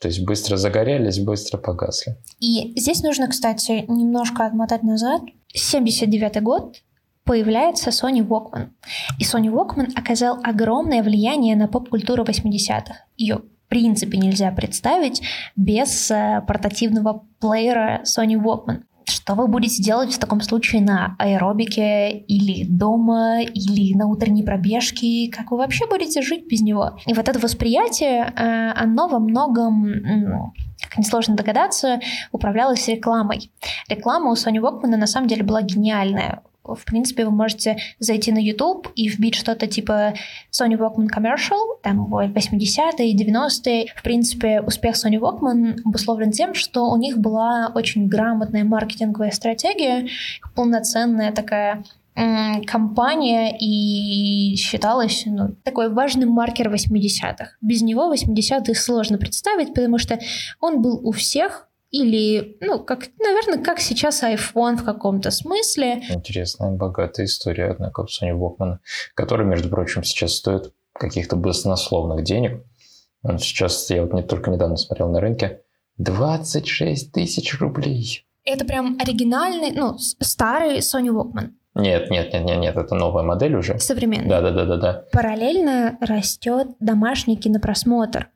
То 0.00 0.08
есть 0.08 0.24
быстро 0.24 0.56
загорелись, 0.56 1.20
быстро 1.20 1.58
погасли. 1.58 2.16
И 2.40 2.72
здесь 2.78 3.02
нужно, 3.02 3.28
кстати, 3.28 3.84
немножко 3.88 4.46
отмотать 4.46 4.82
назад. 4.82 5.22
79 5.54 6.42
год, 6.42 6.82
появляется 7.24 7.90
Sony 7.90 8.26
Walkman. 8.26 8.70
И 9.18 9.24
Sony 9.24 9.48
Walkman 9.48 9.92
оказал 9.94 10.40
огромное 10.42 11.02
влияние 11.02 11.56
на 11.56 11.68
поп-культуру 11.68 12.24
80-х. 12.24 12.94
Ее 13.16 13.36
в 13.36 13.68
принципе 13.68 14.18
нельзя 14.18 14.50
представить 14.50 15.22
без 15.56 16.10
э, 16.10 16.42
портативного 16.46 17.24
плеера 17.40 18.02
Sony 18.04 18.34
Walkman. 18.34 18.82
Что 19.04 19.34
вы 19.34 19.48
будете 19.48 19.82
делать 19.82 20.14
в 20.14 20.18
таком 20.18 20.40
случае 20.40 20.82
на 20.82 21.16
аэробике 21.18 22.10
или 22.10 22.64
дома, 22.64 23.42
или 23.42 23.94
на 23.94 24.06
утренней 24.06 24.42
пробежке? 24.42 25.30
Как 25.30 25.50
вы 25.50 25.58
вообще 25.58 25.86
будете 25.86 26.22
жить 26.22 26.46
без 26.48 26.62
него? 26.62 26.98
И 27.06 27.14
вот 27.14 27.28
это 27.28 27.38
восприятие, 27.38 28.32
э, 28.36 28.72
оно 28.72 29.08
во 29.08 29.18
многом 29.18 30.52
как 30.82 30.98
несложно 30.98 31.36
догадаться, 31.36 32.00
управлялось 32.32 32.88
рекламой. 32.88 33.50
Реклама 33.88 34.30
у 34.30 34.34
Sony 34.34 34.58
Walkman 34.58 34.96
на 34.96 35.06
самом 35.06 35.28
деле 35.28 35.42
была 35.42 35.62
гениальная 35.62 36.42
в 36.64 36.84
принципе, 36.84 37.24
вы 37.24 37.30
можете 37.30 37.76
зайти 37.98 38.32
на 38.32 38.38
YouTube 38.38 38.88
и 38.94 39.08
вбить 39.08 39.34
что-то 39.34 39.66
типа 39.66 40.14
Sony 40.50 40.76
Walkman 40.78 41.08
Commercial, 41.08 41.80
там 41.82 42.06
80-е, 42.12 43.14
90-е. 43.14 43.86
В 43.96 44.02
принципе, 44.02 44.60
успех 44.60 44.94
Sony 44.94 45.18
Walkman 45.18 45.80
обусловлен 45.84 46.30
тем, 46.32 46.54
что 46.54 46.90
у 46.90 46.96
них 46.96 47.18
была 47.18 47.72
очень 47.74 48.08
грамотная 48.08 48.64
маркетинговая 48.64 49.30
стратегия, 49.30 50.06
полноценная 50.54 51.32
такая 51.32 51.84
компания 52.66 53.56
и 53.58 54.54
считалась 54.56 55.22
ну, 55.24 55.54
такой 55.64 55.88
важным 55.88 56.28
маркер 56.28 56.68
80-х. 56.68 57.52
Без 57.62 57.80
него 57.80 58.12
80-х 58.12 58.74
сложно 58.74 59.16
представить, 59.16 59.68
потому 59.68 59.96
что 59.98 60.18
он 60.60 60.82
был 60.82 61.00
у 61.02 61.12
всех, 61.12 61.68
или, 61.92 62.56
ну, 62.60 62.82
как, 62.82 63.08
наверное, 63.20 63.62
как 63.62 63.78
сейчас 63.78 64.22
iPhone 64.22 64.76
в 64.76 64.84
каком-то 64.84 65.30
смысле. 65.30 66.02
Интересная, 66.08 66.72
богатая 66.72 67.26
история, 67.26 67.66
однако, 67.66 68.02
Sony 68.02 68.32
Walkman, 68.32 68.78
который, 69.14 69.46
между 69.46 69.68
прочим, 69.68 70.02
сейчас 70.02 70.32
стоит 70.32 70.72
каких-то 70.94 71.36
баснословных 71.36 72.24
денег. 72.24 72.64
Он 73.22 73.38
сейчас, 73.38 73.88
я 73.90 74.02
вот 74.02 74.14
не 74.14 74.22
только 74.22 74.50
недавно 74.50 74.76
смотрел 74.76 75.10
на 75.10 75.20
рынке, 75.20 75.60
26 75.98 77.12
тысяч 77.12 77.60
рублей. 77.60 78.26
Это 78.44 78.64
прям 78.64 78.96
оригинальный, 78.98 79.70
ну, 79.72 79.98
старый 79.98 80.78
Sony 80.78 81.08
Walkman. 81.08 81.50
Нет, 81.74 82.10
нет, 82.10 82.32
нет, 82.32 82.44
нет, 82.44 82.58
нет, 82.58 82.76
это 82.76 82.94
новая 82.94 83.22
модель 83.22 83.54
уже. 83.54 83.78
Современная. 83.78 84.28
Да, 84.28 84.40
да, 84.40 84.50
да, 84.50 84.64
да, 84.64 84.76
да. 84.76 85.04
Параллельно 85.12 85.98
растет 86.00 86.68
домашний 86.80 87.36
кинопросмотр. 87.36 88.30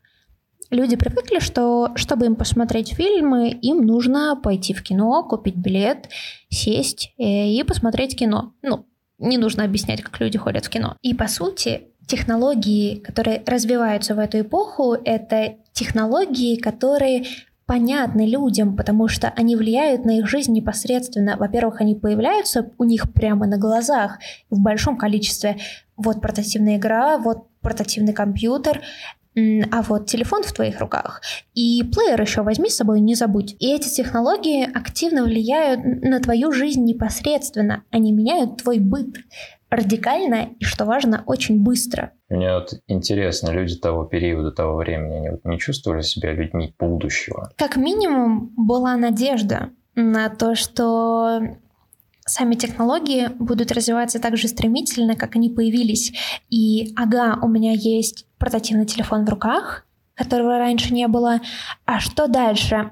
Люди 0.70 0.96
привыкли, 0.96 1.38
что 1.38 1.92
чтобы 1.94 2.26
им 2.26 2.34
посмотреть 2.34 2.94
фильмы, 2.94 3.50
им 3.50 3.86
нужно 3.86 4.38
пойти 4.42 4.74
в 4.74 4.82
кино, 4.82 5.22
купить 5.22 5.56
билет, 5.56 6.08
сесть 6.48 7.12
э, 7.18 7.48
и 7.48 7.62
посмотреть 7.62 8.16
кино. 8.16 8.52
Ну, 8.62 8.86
не 9.18 9.38
нужно 9.38 9.64
объяснять, 9.64 10.02
как 10.02 10.20
люди 10.20 10.38
ходят 10.38 10.66
в 10.66 10.68
кино. 10.68 10.96
И 11.02 11.14
по 11.14 11.28
сути, 11.28 11.88
технологии, 12.06 12.96
которые 12.96 13.42
развиваются 13.46 14.14
в 14.14 14.18
эту 14.18 14.40
эпоху, 14.40 14.94
это 15.04 15.56
технологии, 15.72 16.56
которые 16.56 17.24
понятны 17.66 18.26
людям, 18.26 18.76
потому 18.76 19.08
что 19.08 19.32
они 19.36 19.56
влияют 19.56 20.04
на 20.04 20.18
их 20.18 20.28
жизнь 20.28 20.52
непосредственно. 20.52 21.36
Во-первых, 21.36 21.80
они 21.80 21.96
появляются 21.96 22.70
у 22.78 22.84
них 22.84 23.12
прямо 23.12 23.46
на 23.46 23.58
глазах 23.58 24.18
в 24.50 24.60
большом 24.60 24.96
количестве. 24.96 25.58
Вот 25.96 26.20
портативная 26.20 26.76
игра, 26.76 27.18
вот 27.18 27.48
портативный 27.60 28.12
компьютер, 28.12 28.82
а 29.36 29.82
вот 29.82 30.06
телефон 30.06 30.42
в 30.42 30.52
твоих 30.52 30.80
руках. 30.80 31.20
И 31.54 31.82
плеер 31.82 32.20
еще 32.20 32.42
возьми 32.42 32.70
с 32.70 32.76
собой, 32.76 33.00
не 33.00 33.14
забудь. 33.14 33.54
И 33.58 33.72
эти 33.72 33.88
технологии 33.88 34.64
активно 34.64 35.24
влияют 35.24 35.80
на 35.84 36.20
твою 36.20 36.52
жизнь 36.52 36.84
непосредственно. 36.84 37.84
Они 37.90 38.12
меняют 38.12 38.62
твой 38.62 38.78
быт 38.78 39.16
радикально 39.68 40.50
и, 40.58 40.64
что 40.64 40.84
важно, 40.84 41.22
очень 41.26 41.62
быстро. 41.62 42.12
Мне 42.28 42.54
вот 42.54 42.74
интересно, 42.86 43.50
люди 43.50 43.76
того 43.76 44.04
периода, 44.04 44.52
того 44.52 44.76
времени, 44.76 45.18
они 45.18 45.30
вот 45.30 45.44
не 45.44 45.58
чувствовали 45.58 46.02
себя 46.02 46.32
людьми 46.32 46.74
будущего? 46.78 47.50
Как 47.56 47.76
минимум 47.76 48.52
была 48.56 48.96
надежда 48.96 49.70
на 49.94 50.28
то, 50.28 50.54
что 50.54 51.40
сами 52.26 52.54
технологии 52.54 53.28
будут 53.38 53.72
развиваться 53.72 54.18
так 54.18 54.36
же 54.36 54.48
стремительно, 54.48 55.14
как 55.14 55.36
они 55.36 55.48
появились. 55.48 56.12
И 56.50 56.92
ага, 56.96 57.38
у 57.42 57.48
меня 57.48 57.72
есть 57.72 58.25
портативный 58.38 58.86
телефон 58.86 59.24
в 59.24 59.28
руках, 59.28 59.86
которого 60.14 60.58
раньше 60.58 60.92
не 60.92 61.08
было. 61.08 61.40
А 61.84 62.00
что 62.00 62.26
дальше? 62.26 62.90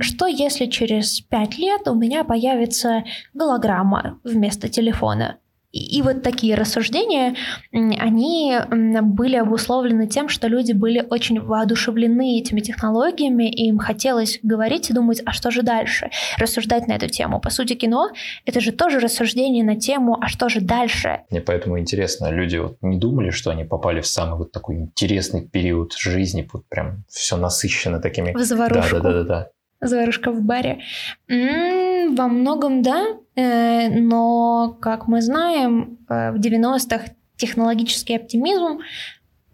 Что 0.00 0.26
если 0.26 0.66
через 0.66 1.20
пять 1.20 1.58
лет 1.58 1.88
у 1.88 1.94
меня 1.94 2.24
появится 2.24 3.04
голограмма 3.34 4.20
вместо 4.22 4.68
телефона? 4.68 5.38
И, 5.70 6.00
вот 6.00 6.22
такие 6.22 6.54
рассуждения, 6.54 7.34
они 7.72 8.56
были 8.70 9.36
обусловлены 9.36 10.06
тем, 10.06 10.30
что 10.30 10.48
люди 10.48 10.72
были 10.72 11.06
очень 11.10 11.40
воодушевлены 11.40 12.38
этими 12.38 12.60
технологиями, 12.60 13.50
и 13.50 13.68
им 13.68 13.78
хотелось 13.78 14.40
говорить 14.42 14.88
и 14.88 14.94
думать, 14.94 15.20
а 15.26 15.32
что 15.32 15.50
же 15.50 15.62
дальше, 15.62 16.10
рассуждать 16.38 16.88
на 16.88 16.92
эту 16.92 17.08
тему. 17.08 17.38
По 17.38 17.50
сути, 17.50 17.74
кино— 17.74 18.10
это 18.46 18.60
же 18.60 18.72
тоже 18.72 18.98
рассуждение 18.98 19.62
на 19.62 19.76
тему, 19.76 20.18
а 20.18 20.28
что 20.28 20.48
же 20.48 20.62
дальше. 20.62 21.20
Мне 21.30 21.42
поэтому 21.42 21.78
интересно, 21.78 22.30
люди 22.30 22.56
вот 22.56 22.78
не 22.80 22.98
думали, 22.98 23.30
что 23.30 23.50
они 23.50 23.64
попали 23.64 24.00
в 24.00 24.06
самый 24.06 24.38
вот 24.38 24.52
такой 24.52 24.76
интересный 24.76 25.46
период 25.46 25.92
жизни, 25.92 26.48
вот 26.50 26.66
прям 26.68 27.04
все 27.08 27.36
насыщено 27.36 28.00
такими... 28.00 28.32
В 28.32 28.38
заварушку. 28.38 28.96
Да, 28.96 29.02
да, 29.02 29.12
да, 29.12 29.24
да. 29.24 29.50
Заварушка 29.80 30.32
в 30.32 30.40
баре. 30.42 30.80
М-м, 31.28 32.16
во 32.16 32.26
многом 32.26 32.82
да, 32.82 33.06
но, 33.40 34.76
как 34.80 35.06
мы 35.06 35.22
знаем, 35.22 35.98
э, 36.08 36.32
в 36.32 36.40
90-х 36.40 37.12
технологический 37.36 38.16
оптимизм 38.16 38.80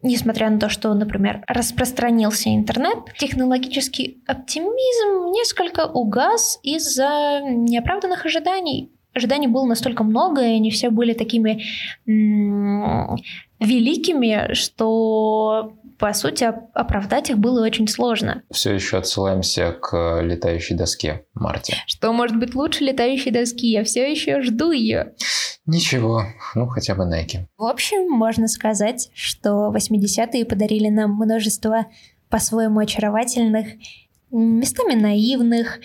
несмотря 0.04 0.50
на 0.50 0.58
то, 0.58 0.68
что, 0.68 0.92
например, 0.92 1.42
распространился 1.48 2.54
интернет, 2.54 2.98
технологический 3.18 4.22
оптимизм 4.26 5.32
несколько 5.32 5.86
угас 5.86 6.60
из-за 6.62 7.40
неоправданных 7.42 8.26
ожиданий. 8.26 8.92
Ожиданий 9.14 9.46
было 9.48 9.64
настолько 9.64 10.04
много, 10.04 10.42
и 10.42 10.56
они 10.56 10.70
все 10.70 10.90
были 10.90 11.14
такими 11.14 11.62
великими, 13.64 14.52
что 14.54 15.74
по 15.98 16.12
сути, 16.12 16.44
оправдать 16.74 17.30
их 17.30 17.38
было 17.38 17.64
очень 17.64 17.88
сложно. 17.88 18.42
Все 18.50 18.74
еще 18.74 18.98
отсылаемся 18.98 19.72
к 19.72 20.20
летающей 20.22 20.76
доске 20.76 21.24
Марти. 21.34 21.76
Что 21.86 22.12
может 22.12 22.36
быть 22.36 22.54
лучше 22.54 22.84
летающей 22.84 23.30
доски? 23.30 23.68
Я 23.68 23.84
все 23.84 24.10
еще 24.10 24.42
жду 24.42 24.72
ее. 24.72 25.14
Ничего, 25.66 26.24
ну 26.54 26.66
хотя 26.66 26.94
бы 26.94 27.04
Nike. 27.04 27.46
В 27.56 27.64
общем, 27.64 28.10
можно 28.10 28.48
сказать, 28.48 29.10
что 29.14 29.72
80-е 29.74 30.44
подарили 30.44 30.88
нам 30.88 31.12
множество 31.12 31.86
по-своему 32.28 32.80
очаровательных, 32.80 33.68
местами 34.30 34.94
наивных, 34.94 35.78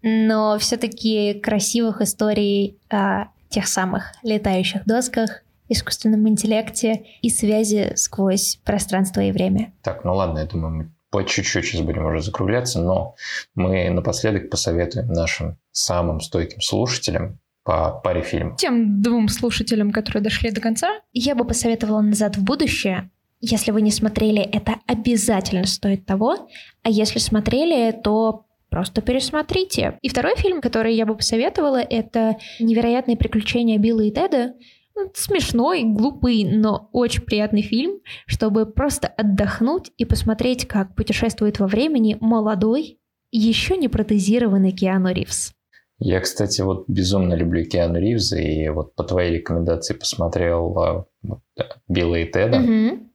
но 0.00 0.56
все-таки 0.58 1.34
красивых 1.34 2.00
историй 2.00 2.78
о 2.88 3.26
тех 3.48 3.66
самых 3.66 4.12
летающих 4.22 4.86
досках, 4.86 5.42
искусственном 5.68 6.28
интеллекте 6.28 7.04
и 7.22 7.30
связи 7.30 7.92
сквозь 7.96 8.58
пространство 8.64 9.20
и 9.20 9.32
время. 9.32 9.72
Так, 9.82 10.04
ну 10.04 10.14
ладно, 10.14 10.40
я 10.40 10.46
думаю, 10.46 10.74
мы 10.74 10.90
по 11.10 11.24
чуть-чуть 11.24 11.64
сейчас 11.64 11.80
будем 11.80 12.04
уже 12.04 12.20
закругляться, 12.20 12.80
но 12.80 13.14
мы 13.54 13.88
напоследок 13.90 14.50
посоветуем 14.50 15.08
нашим 15.08 15.56
самым 15.70 16.20
стойким 16.20 16.60
слушателям 16.60 17.38
по 17.64 18.00
паре 18.02 18.22
фильмов. 18.22 18.58
Тем 18.58 19.02
двум 19.02 19.28
слушателям, 19.28 19.90
которые 19.92 20.22
дошли 20.22 20.50
до 20.50 20.60
конца, 20.60 21.00
я 21.12 21.34
бы 21.34 21.44
посоветовала 21.44 22.00
«Назад 22.00 22.36
в 22.36 22.44
будущее». 22.44 23.10
Если 23.40 23.70
вы 23.70 23.82
не 23.82 23.90
смотрели, 23.90 24.40
это 24.40 24.76
обязательно 24.86 25.66
стоит 25.66 26.06
того. 26.06 26.48
А 26.82 26.90
если 26.90 27.18
смотрели, 27.18 27.92
то 27.92 28.46
просто 28.70 29.02
пересмотрите. 29.02 29.98
И 30.02 30.08
второй 30.08 30.36
фильм, 30.36 30.60
который 30.60 30.94
я 30.94 31.06
бы 31.06 31.16
посоветовала, 31.16 31.78
это 31.78 32.36
«Невероятные 32.60 33.16
приключения 33.16 33.78
Билла 33.78 34.02
и 34.02 34.10
Теда». 34.10 34.54
Ну, 34.96 35.10
смешной, 35.14 35.82
глупый, 35.84 36.44
но 36.44 36.88
очень 36.92 37.22
приятный 37.22 37.60
фильм, 37.60 38.00
чтобы 38.26 38.64
просто 38.64 39.08
отдохнуть 39.08 39.92
и 39.98 40.06
посмотреть, 40.06 40.66
как 40.66 40.94
путешествует 40.94 41.58
во 41.58 41.66
времени 41.66 42.16
молодой, 42.18 42.98
еще 43.30 43.76
не 43.76 43.88
протезированный 43.88 44.72
Киану 44.72 45.12
Ривз. 45.12 45.52
Я, 45.98 46.20
кстати, 46.20 46.62
вот 46.62 46.84
безумно 46.88 47.34
люблю 47.34 47.64
Киану 47.64 47.98
Ривза, 47.98 48.38
и 48.38 48.68
вот 48.70 48.94
по 48.94 49.04
твоей 49.04 49.38
рекомендации 49.38 49.94
посмотрел 49.94 50.78
а, 50.78 51.06
вот, 51.22 51.40
Билла 51.88 52.16
и 52.16 52.30
Теда. 52.30 52.58
Угу. 52.58 53.10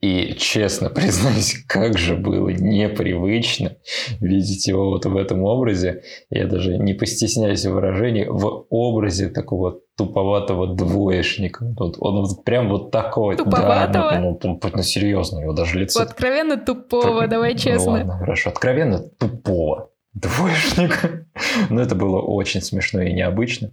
И 0.00 0.34
честно 0.38 0.88
признаюсь, 0.88 1.62
как 1.68 1.98
же 1.98 2.16
было 2.16 2.48
непривычно 2.48 3.76
видеть 4.20 4.66
его 4.66 4.90
вот 4.90 5.04
в 5.04 5.16
этом 5.16 5.44
образе. 5.44 6.02
Я 6.30 6.46
даже 6.46 6.78
не 6.78 6.94
постесняюсь 6.94 7.66
в 7.66 7.72
выражении, 7.72 8.24
в 8.24 8.66
образе 8.70 9.28
такого 9.28 9.80
туповатого 9.96 10.74
двоечника. 10.74 11.66
Вот 11.78 11.96
он 12.00 12.22
вот 12.22 12.44
прям 12.44 12.70
вот 12.70 12.90
такой. 12.90 13.36
Туповатого? 13.36 14.10
Да, 14.10 14.20
ну, 14.20 14.38
ну, 14.42 14.60
ну, 14.62 14.70
ну 14.74 14.82
серьезно, 14.82 15.40
его 15.40 15.52
даже 15.52 15.78
лицо... 15.78 16.00
Откровенно 16.00 16.56
тупого, 16.56 17.20
Про... 17.20 17.28
давай 17.28 17.56
честно. 17.56 17.92
Ну, 17.92 17.98
ладно, 17.98 18.18
хорошо, 18.18 18.50
откровенно 18.50 19.00
тупого 19.00 19.90
двоечника. 20.14 21.26
Но 21.70 21.82
это 21.82 21.94
было 21.94 22.20
очень 22.20 22.62
смешно 22.62 23.02
и 23.02 23.12
необычно. 23.12 23.70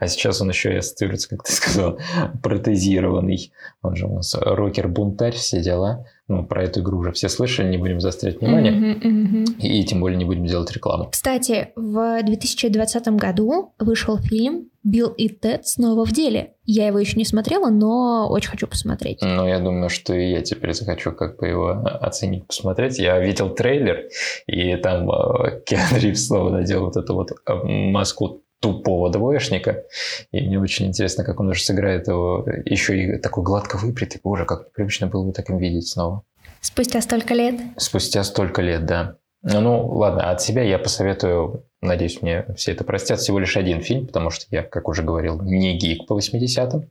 А 0.00 0.06
сейчас 0.06 0.40
он 0.40 0.50
еще 0.50 0.72
и 0.72 0.76
ассоциируется, 0.76 1.28
как 1.28 1.44
ты 1.44 1.52
сказал, 1.52 1.98
протезированный. 2.42 3.52
Он 3.82 3.96
же 3.96 4.06
у 4.06 4.14
нас 4.14 4.34
рокер-бунтарь, 4.34 5.34
все 5.34 5.62
дела. 5.62 6.06
Ну, 6.28 6.44
про 6.44 6.64
эту 6.64 6.80
игру 6.80 6.98
уже 6.98 7.12
все 7.12 7.28
слышали, 7.28 7.68
не 7.68 7.78
будем 7.78 8.00
заострять 8.00 8.40
внимание. 8.40 8.72
Mm-hmm, 8.72 9.00
mm-hmm. 9.00 9.60
И, 9.60 9.80
и 9.80 9.84
тем 9.84 10.00
более 10.00 10.18
не 10.18 10.24
будем 10.24 10.44
делать 10.44 10.72
рекламу. 10.72 11.08
Кстати, 11.12 11.68
в 11.76 12.20
2020 12.24 13.08
году 13.10 13.72
вышел 13.78 14.18
фильм 14.18 14.68
«Билл 14.82 15.10
и 15.10 15.28
Тед 15.28 15.68
снова 15.68 16.04
в 16.04 16.12
деле». 16.12 16.54
Я 16.64 16.88
его 16.88 16.98
еще 16.98 17.16
не 17.16 17.24
смотрела, 17.24 17.70
но 17.70 18.28
очень 18.28 18.50
хочу 18.50 18.66
посмотреть. 18.66 19.20
Ну, 19.22 19.46
я 19.46 19.60
думаю, 19.60 19.88
что 19.88 20.14
и 20.14 20.32
я 20.32 20.42
теперь 20.42 20.74
захочу 20.74 21.12
как 21.12 21.38
бы 21.38 21.46
его 21.46 21.68
оценить, 21.68 22.48
посмотреть. 22.48 22.98
Я 22.98 23.20
видел 23.20 23.50
трейлер, 23.50 24.08
и 24.48 24.74
там 24.76 25.08
э, 25.08 25.60
Киану 25.64 25.96
Ривз 26.00 26.26
снова 26.26 26.50
надел 26.50 26.86
вот 26.86 26.96
эту 26.96 27.14
вот 27.14 27.30
э, 27.30 27.54
маску 27.64 28.42
тупого 28.66 29.10
двоечника. 29.10 29.84
И 30.32 30.40
мне 30.40 30.58
очень 30.58 30.86
интересно, 30.86 31.22
как 31.22 31.38
он 31.38 31.48
уже 31.48 31.62
сыграет 31.62 32.08
его 32.08 32.44
еще 32.64 32.98
и 32.98 33.18
такой 33.18 33.44
гладко 33.44 33.76
выпрятый. 33.76 34.20
Боже, 34.24 34.44
как 34.44 34.72
привычно 34.72 35.06
было 35.06 35.24
бы 35.24 35.32
таким 35.32 35.58
видеть 35.58 35.88
снова. 35.88 36.22
Спустя 36.60 37.00
столько 37.00 37.34
лет? 37.34 37.60
Спустя 37.76 38.24
столько 38.24 38.62
лет, 38.62 38.84
да. 38.84 39.18
Ну, 39.42 39.60
ну, 39.60 39.86
ладно, 39.86 40.30
от 40.30 40.42
себя 40.42 40.62
я 40.62 40.80
посоветую, 40.80 41.64
надеюсь, 41.80 42.20
мне 42.22 42.46
все 42.56 42.72
это 42.72 42.82
простят, 42.82 43.20
всего 43.20 43.38
лишь 43.38 43.56
один 43.56 43.80
фильм, 43.80 44.08
потому 44.08 44.30
что 44.30 44.46
я, 44.50 44.64
как 44.64 44.88
уже 44.88 45.04
говорил, 45.04 45.40
не 45.40 45.78
гик 45.78 46.08
по 46.08 46.18
80-м. 46.18 46.88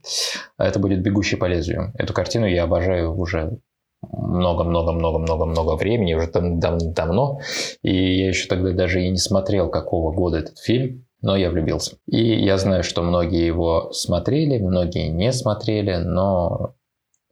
А 0.56 0.66
это 0.66 0.78
будет 0.78 1.02
«Бегущий 1.02 1.36
по 1.36 1.44
лезвию». 1.44 1.92
Эту 1.98 2.14
картину 2.14 2.46
я 2.46 2.62
обожаю 2.62 3.14
уже 3.14 3.58
много-много-много-много-много 4.00 5.76
времени, 5.76 6.14
уже 6.14 6.28
там, 6.28 6.58
дав 6.58 6.80
давно. 6.80 7.40
И 7.82 8.20
я 8.20 8.28
еще 8.28 8.48
тогда 8.48 8.70
даже 8.70 9.02
и 9.02 9.10
не 9.10 9.18
смотрел, 9.18 9.68
какого 9.68 10.12
года 10.12 10.38
этот 10.38 10.58
фильм 10.58 11.05
но 11.26 11.36
я 11.36 11.50
влюбился. 11.50 11.96
И 12.06 12.22
я 12.44 12.56
знаю, 12.56 12.84
что 12.84 13.02
многие 13.02 13.44
его 13.44 13.90
смотрели, 13.90 14.58
многие 14.58 15.08
не 15.08 15.32
смотрели, 15.32 15.96
но 15.96 16.76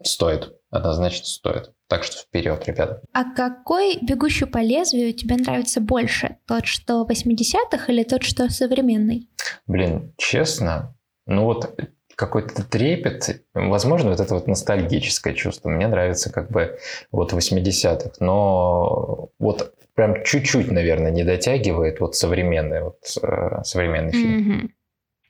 стоит, 0.03 0.53
однозначно 0.69 1.27
стоит. 1.27 1.71
Так 1.87 2.03
что 2.03 2.17
вперед, 2.17 2.67
ребята. 2.67 3.03
А 3.13 3.23
какой 3.23 3.99
«Бегущий 4.03 4.47
по 4.47 4.59
лезвию» 4.59 5.15
тебе 5.15 5.37
нравится 5.37 5.81
больше? 5.81 6.39
Тот, 6.49 6.67
что 6.67 7.07
80-х 7.09 7.93
или 7.93 8.03
тот, 8.03 8.25
что 8.25 8.51
современный? 8.51 9.29
Блин, 9.69 10.13
честно, 10.19 10.97
ну 11.27 11.45
вот 11.45 11.79
какой-то 12.17 12.65
трепет, 12.65 13.45
возможно, 13.55 14.11
вот 14.11 14.19
это 14.19 14.35
вот 14.35 14.49
ностальгическое 14.49 15.35
чувство. 15.35 15.69
Мне 15.69 15.87
нравится 15.87 16.33
как 16.33 16.51
бы 16.51 16.79
вот 17.13 17.33
80-х, 17.33 18.11
но 18.19 19.31
вот 19.39 19.73
прям 19.95 20.25
чуть-чуть, 20.25 20.71
наверное, 20.71 21.11
не 21.11 21.25
дотягивает 21.25 22.01
вот 22.01 22.17
современный, 22.17 22.83
вот, 22.83 22.99
э, 23.23 23.63
современный 23.63 24.13
фильм. 24.13 24.53
Mm-hmm. 24.53 24.69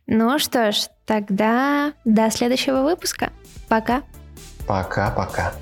Ну 0.07 0.39
что 0.39 0.73
ж, 0.73 0.89
тогда 1.07 1.95
до 2.05 2.31
следующего 2.31 2.83
выпуска. 2.83 3.31
Пока. 3.69 4.03
Пока-пока. 4.67 5.55